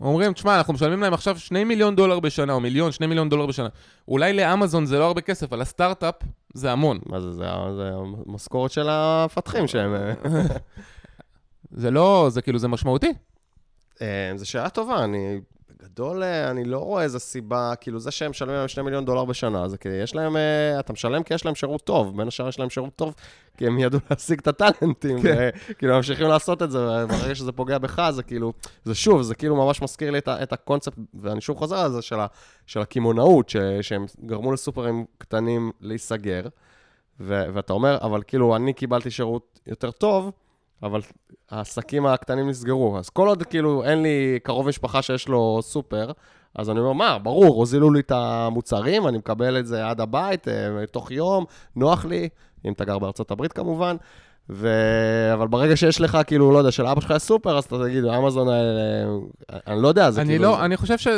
אומרים, 0.00 0.32
תשמע, 0.32 0.58
אנחנו 0.58 0.74
משלמים 0.74 1.00
להם 1.00 1.14
עכשיו 1.14 1.38
2 1.38 1.68
מיליון 1.68 1.96
דולר 1.96 2.20
בשנה, 2.20 2.52
או 2.52 2.60
מיליון, 2.60 2.92
2 2.92 3.10
מיליון 3.10 3.28
דולר 3.28 3.46
בשנה. 3.46 3.68
אולי 4.08 4.32
לאמזון 4.32 4.86
זה 4.86 4.98
לא 4.98 5.06
הרבה 5.06 5.20
כסף, 5.20 5.52
אבל 5.52 5.60
הסטארט-אפ 5.60 6.14
זה 6.54 6.72
המון. 6.72 6.98
מה 7.06 7.20
זה, 7.20 7.32
זה, 7.32 7.44
זה 7.76 7.90
המשכורת 8.26 8.70
של 8.70 8.88
המפתחים 8.88 9.68
שהם... 9.68 9.94
אה, 9.94 10.12
זה 11.70 11.90
לא, 11.90 12.26
זה 12.30 12.42
כאילו, 12.42 12.58
זה 12.58 12.68
משמעותי. 12.68 13.12
אה, 14.02 14.32
זו 14.36 14.50
שאלה 14.50 14.68
טובה, 14.68 15.04
אני 15.04 15.40
בגדול, 15.82 16.22
אה, 16.22 16.50
אני 16.50 16.64
לא 16.64 16.78
רואה 16.78 17.02
איזה 17.02 17.18
סיבה, 17.18 17.72
כאילו 17.80 17.98
זה 17.98 18.10
שהם 18.10 18.30
משלמים 18.30 18.54
להם 18.54 18.68
2 18.68 18.84
מיליון 18.84 19.04
דולר 19.04 19.24
בשנה, 19.24 19.68
זה 19.68 19.78
כי 19.78 19.88
יש 19.88 20.14
להם, 20.14 20.36
אתה 20.80 20.92
משלם 20.92 21.22
כי 21.22 21.34
יש 21.34 21.44
להם 21.44 21.54
שירות 21.54 21.82
טוב, 21.84 22.16
בין 22.16 22.28
השאר 22.28 22.48
יש 22.48 22.58
להם 22.58 22.70
שירות 22.70 22.96
טוב, 22.96 23.14
כי 23.56 23.66
הם 23.66 23.78
ידעו 23.78 24.00
להשיג 24.10 24.38
את 24.38 24.48
הטאלנטים, 24.48 25.22
כן. 25.22 25.48
וכאילו 25.70 25.96
ממשיכים 25.96 26.28
לעשות 26.28 26.62
את 26.62 26.70
זה, 26.70 26.78
וברגע 26.78 27.34
שזה 27.34 27.52
פוגע 27.52 27.78
בך, 27.78 28.10
זה 28.10 28.22
כאילו, 28.22 28.52
זה 28.84 28.94
שוב, 28.94 29.22
זה 29.22 29.34
כאילו 29.34 29.56
ממש 29.56 29.82
מזכיר 29.82 30.10
לי 30.10 30.18
את, 30.18 30.28
את 30.28 30.52
הקונספט, 30.52 30.98
ואני 31.14 31.40
שוב 31.40 31.56
חוזר 31.56 31.78
על 31.78 31.92
זה, 31.92 32.02
של, 32.02 32.20
ה, 32.20 32.26
של 32.66 32.80
הקמעונאות, 32.80 33.52
שהם 33.80 34.06
גרמו 34.26 34.52
לסופרים 34.52 35.04
קטנים 35.18 35.72
להיסגר, 35.80 36.42
ו, 37.20 37.44
ואתה 37.54 37.72
אומר, 37.72 37.98
אבל 38.02 38.22
כאילו, 38.26 38.56
אני 38.56 38.72
קיבלתי 38.72 39.10
שירות 39.10 39.60
יותר 39.66 39.90
טוב, 39.90 40.30
אבל 40.82 41.00
העסקים 41.50 42.06
הקטנים 42.06 42.48
נסגרו. 42.48 42.98
אז 42.98 43.10
כל 43.10 43.28
עוד 43.28 43.42
כאילו 43.42 43.84
אין 43.84 44.02
לי 44.02 44.38
קרוב 44.42 44.68
משפחה 44.68 45.02
שיש 45.02 45.28
לו 45.28 45.58
סופר, 45.62 46.12
אז 46.54 46.70
אני 46.70 46.80
אומר, 46.80 46.92
מה, 46.92 47.18
ברור, 47.18 47.54
הוזילו 47.56 47.90
לי 47.90 48.00
את 48.00 48.10
המוצרים, 48.14 49.08
אני 49.08 49.18
מקבל 49.18 49.58
את 49.58 49.66
זה 49.66 49.88
עד 49.88 50.00
הבית, 50.00 50.48
אה, 50.48 50.86
תוך 50.90 51.10
יום, 51.10 51.44
נוח 51.76 52.04
לי, 52.04 52.28
אם 52.64 52.72
אתה 52.72 52.84
גר 52.84 52.98
בארצות 52.98 53.30
הברית 53.30 53.52
כמובן. 53.52 53.96
ו... 54.50 54.68
אבל 55.34 55.46
ברגע 55.46 55.76
שיש 55.76 56.00
לך, 56.00 56.18
כאילו, 56.26 56.52
לא 56.52 56.58
יודע, 56.58 56.70
של 56.70 56.86
אבא 56.86 57.00
שלך 57.00 57.12
יש 57.16 57.22
סופר, 57.22 57.58
אז 57.58 57.64
אתה 57.64 57.76
תגיד, 57.84 58.04
אמזון 58.04 58.48
האלה, 58.48 58.80
אני 59.66 59.82
לא 59.82 59.88
יודע, 59.88 60.10
זה 60.10 60.20
אני 60.20 60.28
כאילו... 60.28 60.44
לא, 60.44 60.64
אני 60.64 60.76
חושב 60.76 60.98
ש... 60.98 61.08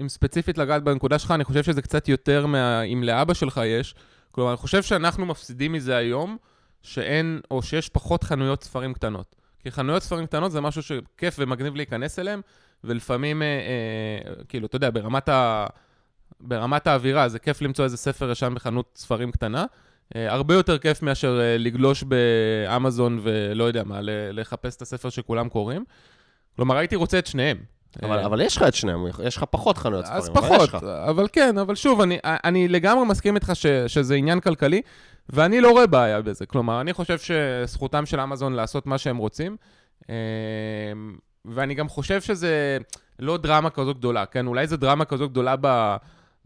אם 0.00 0.08
ספציפית 0.08 0.58
לגעת 0.58 0.82
בנקודה 0.82 1.18
שלך, 1.18 1.30
אני 1.30 1.44
חושב 1.44 1.62
שזה 1.62 1.82
קצת 1.82 2.08
יותר 2.08 2.46
מה... 2.46 2.82
אם 2.82 3.02
לאבא 3.02 3.34
שלך 3.34 3.60
יש. 3.64 3.94
כלומר, 4.30 4.50
אני 4.50 4.56
חושב 4.56 4.82
שאנחנו 4.82 5.26
מפסידים 5.26 5.72
מזה 5.72 5.96
היום, 5.96 6.36
שאין, 6.84 7.40
או 7.50 7.62
שיש 7.62 7.88
פחות 7.88 8.24
חנויות 8.24 8.62
ספרים 8.62 8.94
קטנות. 8.94 9.36
כי 9.58 9.70
חנויות 9.70 10.02
ספרים 10.02 10.26
קטנות 10.26 10.52
זה 10.52 10.60
משהו 10.60 10.82
שכיף 10.82 11.36
ומגניב 11.38 11.76
להיכנס 11.76 12.18
אליהם, 12.18 12.40
ולפעמים, 12.84 13.42
אה, 13.42 13.46
אה, 13.46 14.44
כאילו, 14.48 14.66
אתה 14.66 14.76
יודע, 14.76 14.90
ברמת, 14.90 15.28
ה, 15.28 15.66
ברמת 16.40 16.86
האווירה, 16.86 17.28
זה 17.28 17.38
כיף 17.38 17.62
למצוא 17.62 17.84
איזה 17.84 17.96
ספר 17.96 18.30
ישן 18.30 18.52
בחנות 18.54 18.92
ספרים 18.96 19.32
קטנה. 19.32 19.64
אה, 20.16 20.32
הרבה 20.32 20.54
יותר 20.54 20.78
כיף 20.78 21.02
מאשר 21.02 21.40
אה, 21.40 21.58
לגלוש 21.58 22.04
באמזון 22.04 23.20
ולא 23.22 23.64
יודע 23.64 23.84
מה, 23.84 23.98
לחפש 24.32 24.76
את 24.76 24.82
הספר 24.82 25.08
שכולם 25.08 25.48
קוראים. 25.48 25.84
כלומר, 26.56 26.76
הייתי 26.76 26.96
רוצה 26.96 27.18
את 27.18 27.26
שניהם. 27.26 27.58
אבל, 28.02 28.18
אה, 28.18 28.26
אבל 28.26 28.40
יש 28.40 28.56
לך 28.56 28.62
את 28.62 28.74
שניהם, 28.74 29.06
יש 29.24 29.36
לך 29.36 29.44
פחות 29.50 29.78
חנויות 29.78 30.06
ספרים. 30.06 30.22
אז 30.22 30.30
פחות, 30.30 30.74
אבל, 30.74 30.88
אבל 30.90 31.28
כן, 31.32 31.58
אבל 31.58 31.74
שוב, 31.74 32.00
אני, 32.00 32.18
אני 32.24 32.68
לגמרי 32.68 33.04
מסכים 33.04 33.34
איתך 33.34 33.50
ש, 33.54 33.66
שזה 33.66 34.14
עניין 34.14 34.40
כלכלי, 34.40 34.82
ואני 35.28 35.60
לא 35.60 35.70
רואה 35.70 35.86
בעיה 35.86 36.22
בזה. 36.22 36.46
כלומר, 36.46 36.80
אני 36.80 36.92
חושב 36.92 37.18
שזכותם 37.18 38.06
של 38.06 38.20
אמזון 38.20 38.52
לעשות 38.52 38.86
מה 38.86 38.98
שהם 38.98 39.16
רוצים, 39.16 39.56
ואני 41.44 41.74
גם 41.74 41.88
חושב 41.88 42.20
שזה 42.20 42.78
לא 43.18 43.36
דרמה 43.36 43.70
כזו 43.70 43.94
גדולה, 43.94 44.26
כן? 44.26 44.46
אולי 44.46 44.66
זו 44.66 44.76
דרמה 44.76 45.04
כזו 45.04 45.28
גדולה 45.28 45.54
ב, 45.60 45.96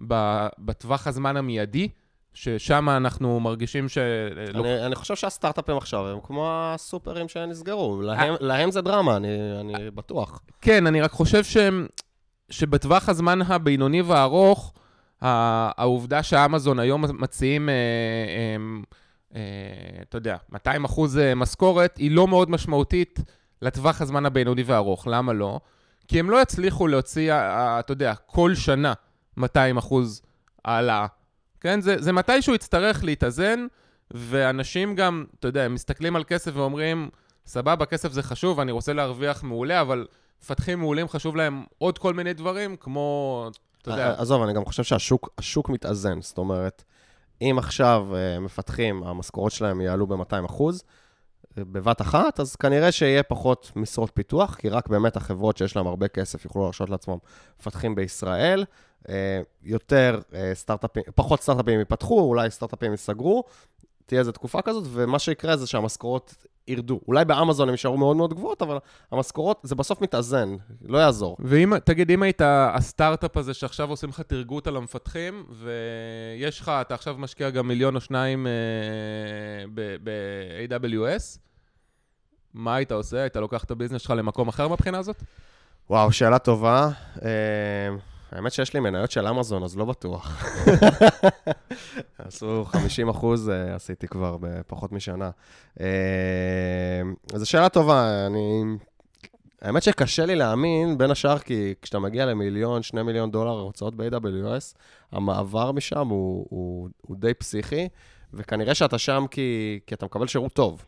ב, 0.07 0.47
בטווח 0.59 1.07
הזמן 1.07 1.37
המיידי, 1.37 1.89
ששם 2.35 2.89
אנחנו 2.89 3.41
מרגישים 3.41 3.89
ש... 3.89 3.99
אני, 4.55 4.87
אני 4.87 4.95
חושב 4.95 5.17
שהסטארט-אפים 5.17 5.77
עכשיו 5.77 6.09
הם 6.09 6.19
כמו 6.23 6.49
הסופרים 6.51 7.29
שנסגרו, 7.29 8.03
להם, 8.03 8.35
להם 8.41 8.71
זה 8.71 8.81
דרמה, 8.81 9.17
אני, 9.17 9.29
אני 9.61 9.91
בטוח. 9.91 10.41
כן, 10.61 10.87
אני 10.87 11.01
רק 11.01 11.11
חושב 11.11 11.45
ש... 11.45 11.57
שבטווח 12.51 13.09
הזמן 13.09 13.43
הבינוני 13.43 14.03
והארוך, 14.03 14.73
העובדה 15.21 16.23
שאמזון 16.23 16.79
היום 16.79 17.05
מציעים, 17.19 17.69
אה, 17.69 17.75
אה, 17.75 18.57
אה, 19.35 20.03
אתה 20.03 20.17
יודע, 20.17 20.37
200 20.53 20.85
אחוז 20.85 21.21
משכורת, 21.37 21.97
היא 21.97 22.11
לא 22.11 22.29
מאוד 22.29 22.51
משמעותית 22.51 23.21
לטווח 23.63 24.01
הזמן 24.01 24.27
הבינוני 24.27 24.63
והארוך. 24.63 25.07
למה 25.07 25.33
לא? 25.33 25.61
כי 26.09 26.21
הם 26.21 26.31
לא 26.31 26.43
יצליחו 26.43 26.87
להוציא, 26.87 27.33
אתה 27.35 27.93
יודע, 27.93 28.15
כל 28.27 28.55
שנה 28.55 28.93
200 29.37 29.77
אחוז 29.77 30.23
העלאה. 30.65 31.07
כן? 31.61 31.81
זה, 31.81 31.97
זה 31.99 32.13
מתי 32.13 32.43
שהוא 32.43 32.55
יצטרך 32.55 33.05
להתאזן, 33.05 33.67
ואנשים 34.11 34.95
גם, 34.95 35.25
אתה 35.41 35.49
יודע, 35.49 35.63
הם 35.63 35.75
מסתכלים 35.75 36.17
על 36.17 36.25
כסף 36.25 36.51
ואומרים, 36.55 37.09
סבבה, 37.47 37.87
כסף 37.87 38.13
זה 38.13 38.23
חשוב, 38.23 38.61
אני 38.61 38.73
רוצה 38.73 38.93
להרוויח 38.93 39.43
מעולה, 39.43 39.81
אבל 39.81 40.07
מפתחים 40.43 40.79
מעולים 40.79 41.09
חשוב 41.09 41.37
להם 41.37 41.65
עוד 41.79 41.99
כל 41.99 42.15
מיני 42.15 42.33
דברים, 42.33 42.77
כמו, 42.77 43.51
אתה 43.83 43.91
יודע... 43.91 44.15
עזוב, 44.19 44.43
אני 44.43 44.53
גם 44.53 44.65
חושב 44.65 44.83
שהשוק 44.83 45.69
מתאזן, 45.69 46.21
זאת 46.21 46.39
אומרת, 46.39 46.85
אם 47.43 47.57
עכשיו 47.59 48.07
uh, 48.11 48.41
מפתחים, 48.41 49.05
המשכורות 49.05 49.53
שלהם 49.53 49.81
יעלו 49.81 50.07
ב-200 50.07 50.47
אחוז, 50.47 50.83
בבת 51.65 52.01
אחת, 52.01 52.41
אז 52.41 52.57
כנראה 52.57 52.93
שיהיה 52.93 53.23
פחות 53.23 53.73
משרות 53.77 54.11
פיתוח, 54.15 54.55
כי 54.55 54.69
רק 54.69 54.89
באמת 54.89 55.17
החברות 55.17 55.57
שיש 55.57 55.77
להן 55.77 55.87
הרבה 55.87 56.09
כסף 56.09 56.45
יוכלו 56.45 56.63
להרשות 56.63 56.91
לעצמם 56.91 57.17
מפתחים 57.61 57.95
בישראל. 57.95 58.65
אה, 59.09 59.41
יותר 59.63 60.21
אה, 60.35 60.51
סטארט-אפים, 60.55 61.03
פחות 61.15 61.43
סטארט-אפים 61.43 61.79
ייפתחו, 61.79 62.21
אולי 62.21 62.51
סטארט-אפים 62.51 62.91
ייסגרו, 62.91 63.45
תהיה 64.07 64.21
איזו 64.21 64.33
תקופה 64.33 64.63
כזאת, 64.63 64.85
ומה 64.93 65.19
שיקרה 65.19 65.57
זה 65.57 65.67
שהמשכורות 65.67 66.35
ירדו. 66.69 67.01
אולי 67.09 67.25
באמזון 67.25 67.69
הם 67.69 67.73
יישארו 67.73 67.97
מאוד 67.97 68.17
מאוד 68.17 68.35
גבוהות, 68.35 68.63
אבל 68.63 68.79
המשכורות, 69.13 69.61
זה 69.63 69.75
בסוף 69.75 70.01
מתאזן, 70.01 70.57
לא 70.83 70.99
יעזור. 70.99 71.37
ואם, 71.41 71.79
תגיד, 71.79 72.11
אם 72.11 72.23
היית 72.23 72.41
הסטארט-אפ 72.45 73.37
הזה 73.37 73.55
שעכשיו 73.55 73.91
עושים 73.91 74.09
לך 74.09 74.21
תרגות 74.21 74.67
על 74.67 74.77
המפתחים, 74.77 75.47
ויש 75.51 76.61
לך, 76.61 76.69
אתה 76.81 76.95
עכשיו 76.95 77.17
משקיע 77.19 77.51
גם 77.51 77.69
מיליון 77.69 77.97
או 77.97 78.01
שניים 78.01 78.47
אה, 78.47 78.53
ב-AWS, 79.75 81.39
מה 82.55 82.75
היית 82.75 82.93
עושה? 82.93 83.21
היית 83.21 83.37
לוקח 83.37 83.65
את 83.65 83.71
הביזנס 83.71 84.03
שלך 84.03 84.11
למקום 84.11 84.49
אחר 84.49 84.69
מהבחינה 84.69 84.99
הזאת? 84.99 85.23
וואו, 85.91 86.13
שאלה 86.13 86.39
טובה. 86.39 86.89
אה, 87.25 87.97
האמת 88.33 88.53
שיש 88.53 88.75
לי 88.75 88.81
מניות 88.81 89.11
של 89.11 89.27
אמזון, 89.27 89.63
אז 89.63 89.77
לא 89.77 89.85
בטוח. 89.85 90.45
עשו 92.19 92.65
50 92.65 93.09
אחוז, 93.09 93.49
אה, 93.49 93.75
עשיתי 93.75 94.09
כבר 94.09 94.37
בפחות 94.41 94.93
משנה. 94.93 95.31
אה, 95.81 95.87
זו 97.35 97.51
שאלה 97.51 97.69
טובה, 97.69 98.27
אני... 98.27 98.63
האמת 99.63 99.83
שקשה 99.83 100.27
לי 100.27 100.37
להאמין, 100.37 100.99
בין 100.99 101.11
השאר, 101.11 101.39
כי 101.39 101.75
כשאתה 101.83 101.99
מגיע 101.99 102.27
למיליון, 102.27 102.83
שני 102.83 103.03
מיליון 103.03 103.31
דולר 103.31 103.51
הוצאות 103.51 103.95
ב-AWS, 103.95 104.77
המעבר 105.13 105.73
משם 105.73 106.09
הוא, 106.09 106.47
הוא, 106.51 106.89
הוא 107.01 107.17
די 107.17 107.35
פסיכי, 107.35 107.89
וכנראה 108.35 108.75
שאתה 108.75 108.99
שם 108.99 109.25
כי, 109.31 109.81
כי 109.87 109.95
אתה 109.95 110.07
מקבל 110.07 110.27
שירות 110.27 110.53
טוב. 110.53 110.85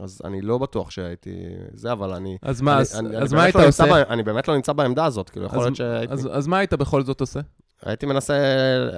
אז 0.00 0.20
אני 0.24 0.40
לא 0.40 0.58
בטוח 0.58 0.90
שהייתי... 0.90 1.34
זה, 1.74 1.92
אבל 1.92 2.12
אני... 2.12 2.38
אז 2.42 2.60
מה, 2.60 2.72
אני, 2.72 2.80
אז, 2.80 2.98
אני, 2.98 3.16
אז 3.16 3.32
אני 3.32 3.40
מה 3.40 3.42
באמת 3.42 3.56
היית 3.56 3.56
לא 3.56 3.68
עושה? 3.68 3.84
ב- 3.84 4.10
אני 4.10 4.22
באמת 4.22 4.48
לא 4.48 4.54
נמצא 4.54 4.72
בעמדה 4.72 5.04
הזאת, 5.04 5.30
כאילו, 5.30 5.46
יכול 5.46 5.58
אז- 5.58 5.64
להיות 5.64 5.76
שהייתי... 5.76 6.12
אז, 6.12 6.28
אז 6.32 6.46
מה 6.46 6.58
היית 6.58 6.72
בכל 6.74 7.02
זאת 7.02 7.20
עושה? 7.20 7.40
הייתי 7.82 8.06
מנסה, 8.06 8.34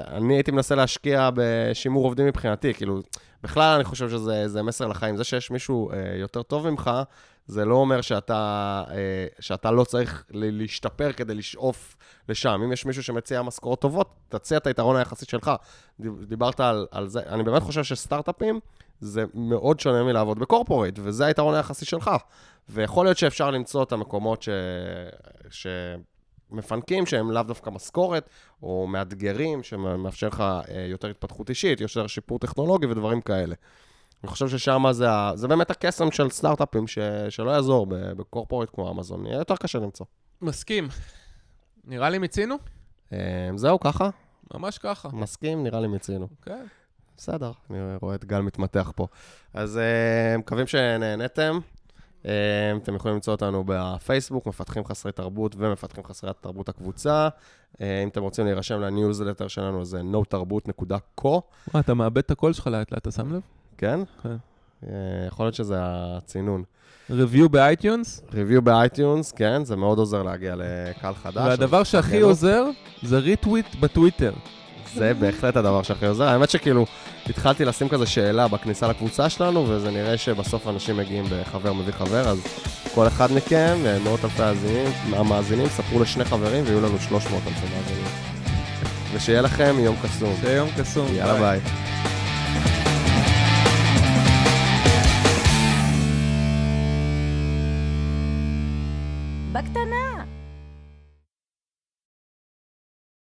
אני 0.09 0.35
הייתי 0.35 0.51
מנסה 0.51 0.75
להשקיע 0.75 1.31
בשימור 1.35 2.05
עובדים 2.05 2.27
מבחינתי, 2.27 2.75
כאילו, 2.75 3.01
בכלל 3.43 3.75
אני 3.75 3.85
חושב 3.85 4.11
שזה 4.11 4.49
זה 4.49 4.63
מסר 4.63 4.87
לחיים. 4.87 5.17
זה 5.17 5.25
שיש 5.25 5.51
מישהו 5.51 5.91
אה, 5.91 5.97
יותר 6.17 6.43
טוב 6.43 6.71
ממך, 6.71 6.91
זה 7.49 7.65
לא 7.65 7.75
אומר 7.75 8.01
שאתה, 8.01 8.83
אה, 8.91 9.27
שאתה 9.41 9.71
לא 9.71 9.85
צריך 9.85 10.25
להשתפר 10.31 11.13
כדי 11.13 11.35
לשאוף 11.35 11.97
לשם. 12.29 12.61
אם 12.65 12.73
יש 12.73 12.87
מישהו 12.87 13.03
שמציע 13.03 13.43
משכורות 13.43 13.81
טובות, 13.81 14.15
תציע 14.29 14.59
את 14.59 14.67
היתרון 14.67 14.97
היחסי 14.97 15.27
שלך. 15.27 15.51
דיב- 16.01 16.25
דיברת 16.25 16.61
על, 16.61 16.87
על 16.91 17.09
זה, 17.09 17.21
אני 17.27 17.43
באמת 17.43 17.63
חושב 17.63 17.85
שסטארט-אפים 17.85 18.61
זה 19.01 19.25
מאוד 19.35 19.81
שונה 19.81 20.03
מלעבוד 20.05 20.39
בקורפורט, 20.39 20.95
וזה 21.03 21.27
היתרון 21.27 21.55
היחסי 21.55 21.85
שלך. 21.85 22.11
ויכול 22.69 23.07
להיות 23.07 23.19
שאפשר 23.19 23.51
למצוא 23.51 23.83
את 23.83 23.93
המקומות 23.93 24.43
ש... 24.43 24.49
ש... 25.51 25.67
מפנקים 26.51 27.07
שהם 27.07 27.31
לאו 27.31 27.43
דווקא 27.43 27.71
משכורת, 27.71 28.31
או 28.63 28.87
מאתגרים, 28.87 29.63
שמאפשר 29.63 30.29
לך 30.29 30.41
אה, 30.41 30.87
יותר 30.91 31.09
התפתחות 31.09 31.51
אישית, 31.51 31.81
יותר 31.81 32.07
שיפור 32.07 32.39
טכנולוגי 32.39 32.87
ודברים 32.87 33.21
כאלה. 33.21 33.55
אני 34.25 34.31
חושב 34.31 34.49
ששם 34.49 34.85
זה, 34.91 35.11
ה- 35.11 35.33
זה 35.35 35.49
באמת 35.49 35.71
הקסם 35.71 36.11
של 36.11 36.31
סטארט-אפים, 36.31 36.87
ש, 36.87 36.99
שלא 37.29 37.51
יעזור 37.51 37.87
ב- 37.87 37.95
בקורפורט 38.13 38.69
כמו 38.75 38.91
אמזון, 38.91 39.27
יהיה 39.27 39.39
יותר 39.39 39.57
קשה 39.57 39.79
למצוא. 39.79 40.07
מסכים. 40.43 40.89
נראה 41.85 42.11
לי 42.11 42.19
מיצינו? 42.19 42.55
אה, 43.13 43.19
זהו, 43.57 43.81
ככה? 43.81 44.11
ממש 44.55 44.79
ככה. 44.79 45.09
מסכים, 45.13 45.63
נראה 45.63 45.81
לי 45.81 45.87
מיצינו. 45.89 46.29
כן. 46.43 46.65
בסדר, 47.17 47.53
אני 47.71 47.79
רואה 48.03 48.15
את 48.15 48.25
גל 48.25 48.41
מתמתח 48.41 48.93
פה. 48.97 49.07
אז 49.55 49.79
אה, 49.79 50.37
מקווים 50.39 50.67
שנהנתם. 50.67 51.59
אה, 52.27 52.33
אתם 52.83 52.95
יכולים 52.95 53.15
למצוא 53.15 53.33
אותנו 53.33 53.65
בפייסבוק, 53.67 54.47
מפתחים 54.47 54.85
חסרי 54.85 55.13
תרבות 55.13 55.55
ומפתחים 55.59 56.05
חסרי 56.05 56.31
תרבות 56.41 56.69
הקבוצה. 56.69 57.29
אם 57.81 58.09
אתם 58.09 58.23
רוצים 58.23 58.45
להירשם 58.45 58.81
לניוזלטר 58.81 59.49
שלנו, 59.49 59.85
זה 59.85 60.01
notarbut.co, 60.01 61.29
מה, 61.75 61.81
אתה 61.81 61.95
מאבד 61.95 62.19
את 62.19 62.31
הקול 62.31 62.53
שלך 62.53 62.67
לאט 62.67 62.93
לאט, 62.93 63.03
אתה 63.03 63.11
שם 63.11 63.35
לב? 63.35 63.41
כן? 63.79 64.01
כן. 64.23 64.37
אה, 64.87 64.91
יכול 65.27 65.47
להיות 65.47 65.55
שזה 65.55 65.77
הצינון. 65.81 66.63
review 67.11 67.49
ב 67.51 67.60
iTunes, 67.60 68.23
review 68.35 68.63
ב 68.63 68.72
iTunes, 68.72 69.33
כן, 69.33 69.65
זה 69.65 69.77
מאוד 69.77 69.99
עוזר 69.99 70.23
להגיע 70.23 70.55
לקהל 70.57 71.15
חדש. 71.15 71.43
והדבר 71.47 71.85
שהכי. 71.85 72.21
עוזר 72.21 72.65
זה 73.03 73.19
retweet 73.19 73.67
בטוויטר. 73.81 74.33
זה 74.95 75.15
בהחלט 75.15 75.57
הדבר 75.57 75.83
שהכי 75.83 76.07
עוזר. 76.07 76.25
האמת 76.25 76.51
שכאילו, 76.51 76.87
התחלתי 77.27 77.65
לשים 77.65 77.89
כזה 77.89 78.07
שאלה 78.07 78.49
בכניסה 78.49 78.89
לקבוצה 78.89 79.29
שלנו, 79.29 79.65
וזה 79.69 79.91
נראה 79.91 80.17
שבסוף 80.17 80.69
אנשים 80.69 80.97
מגיעים 80.97 81.25
בחבר 81.31 81.73
מביא 81.73 81.93
חבר, 81.93 82.29
אז 82.29 82.39
כל 82.95 83.07
אחד 83.07 83.33
מכם, 83.33 83.77
מאות 84.05 84.25
אלפי 84.25 84.43
המאזינים, 84.43 84.93
המאזינים, 85.13 85.69
ספרו 85.69 86.01
לשני 86.01 86.25
חברים, 86.25 86.65
ויהיו 86.67 86.81
לנו 86.81 86.99
300 86.99 87.43
אלפי 87.47 87.67
מאזינים. 87.77 88.07
ושיהיה 89.15 89.43
לכם 89.43 89.77
יום 89.79 89.97
קסום. 90.03 90.35
זה 90.43 90.53
יום 90.53 90.69
קסום. 90.79 91.07
יאללה 91.15 91.39
ביי. 91.39 91.61
בקטנה. 91.61 92.18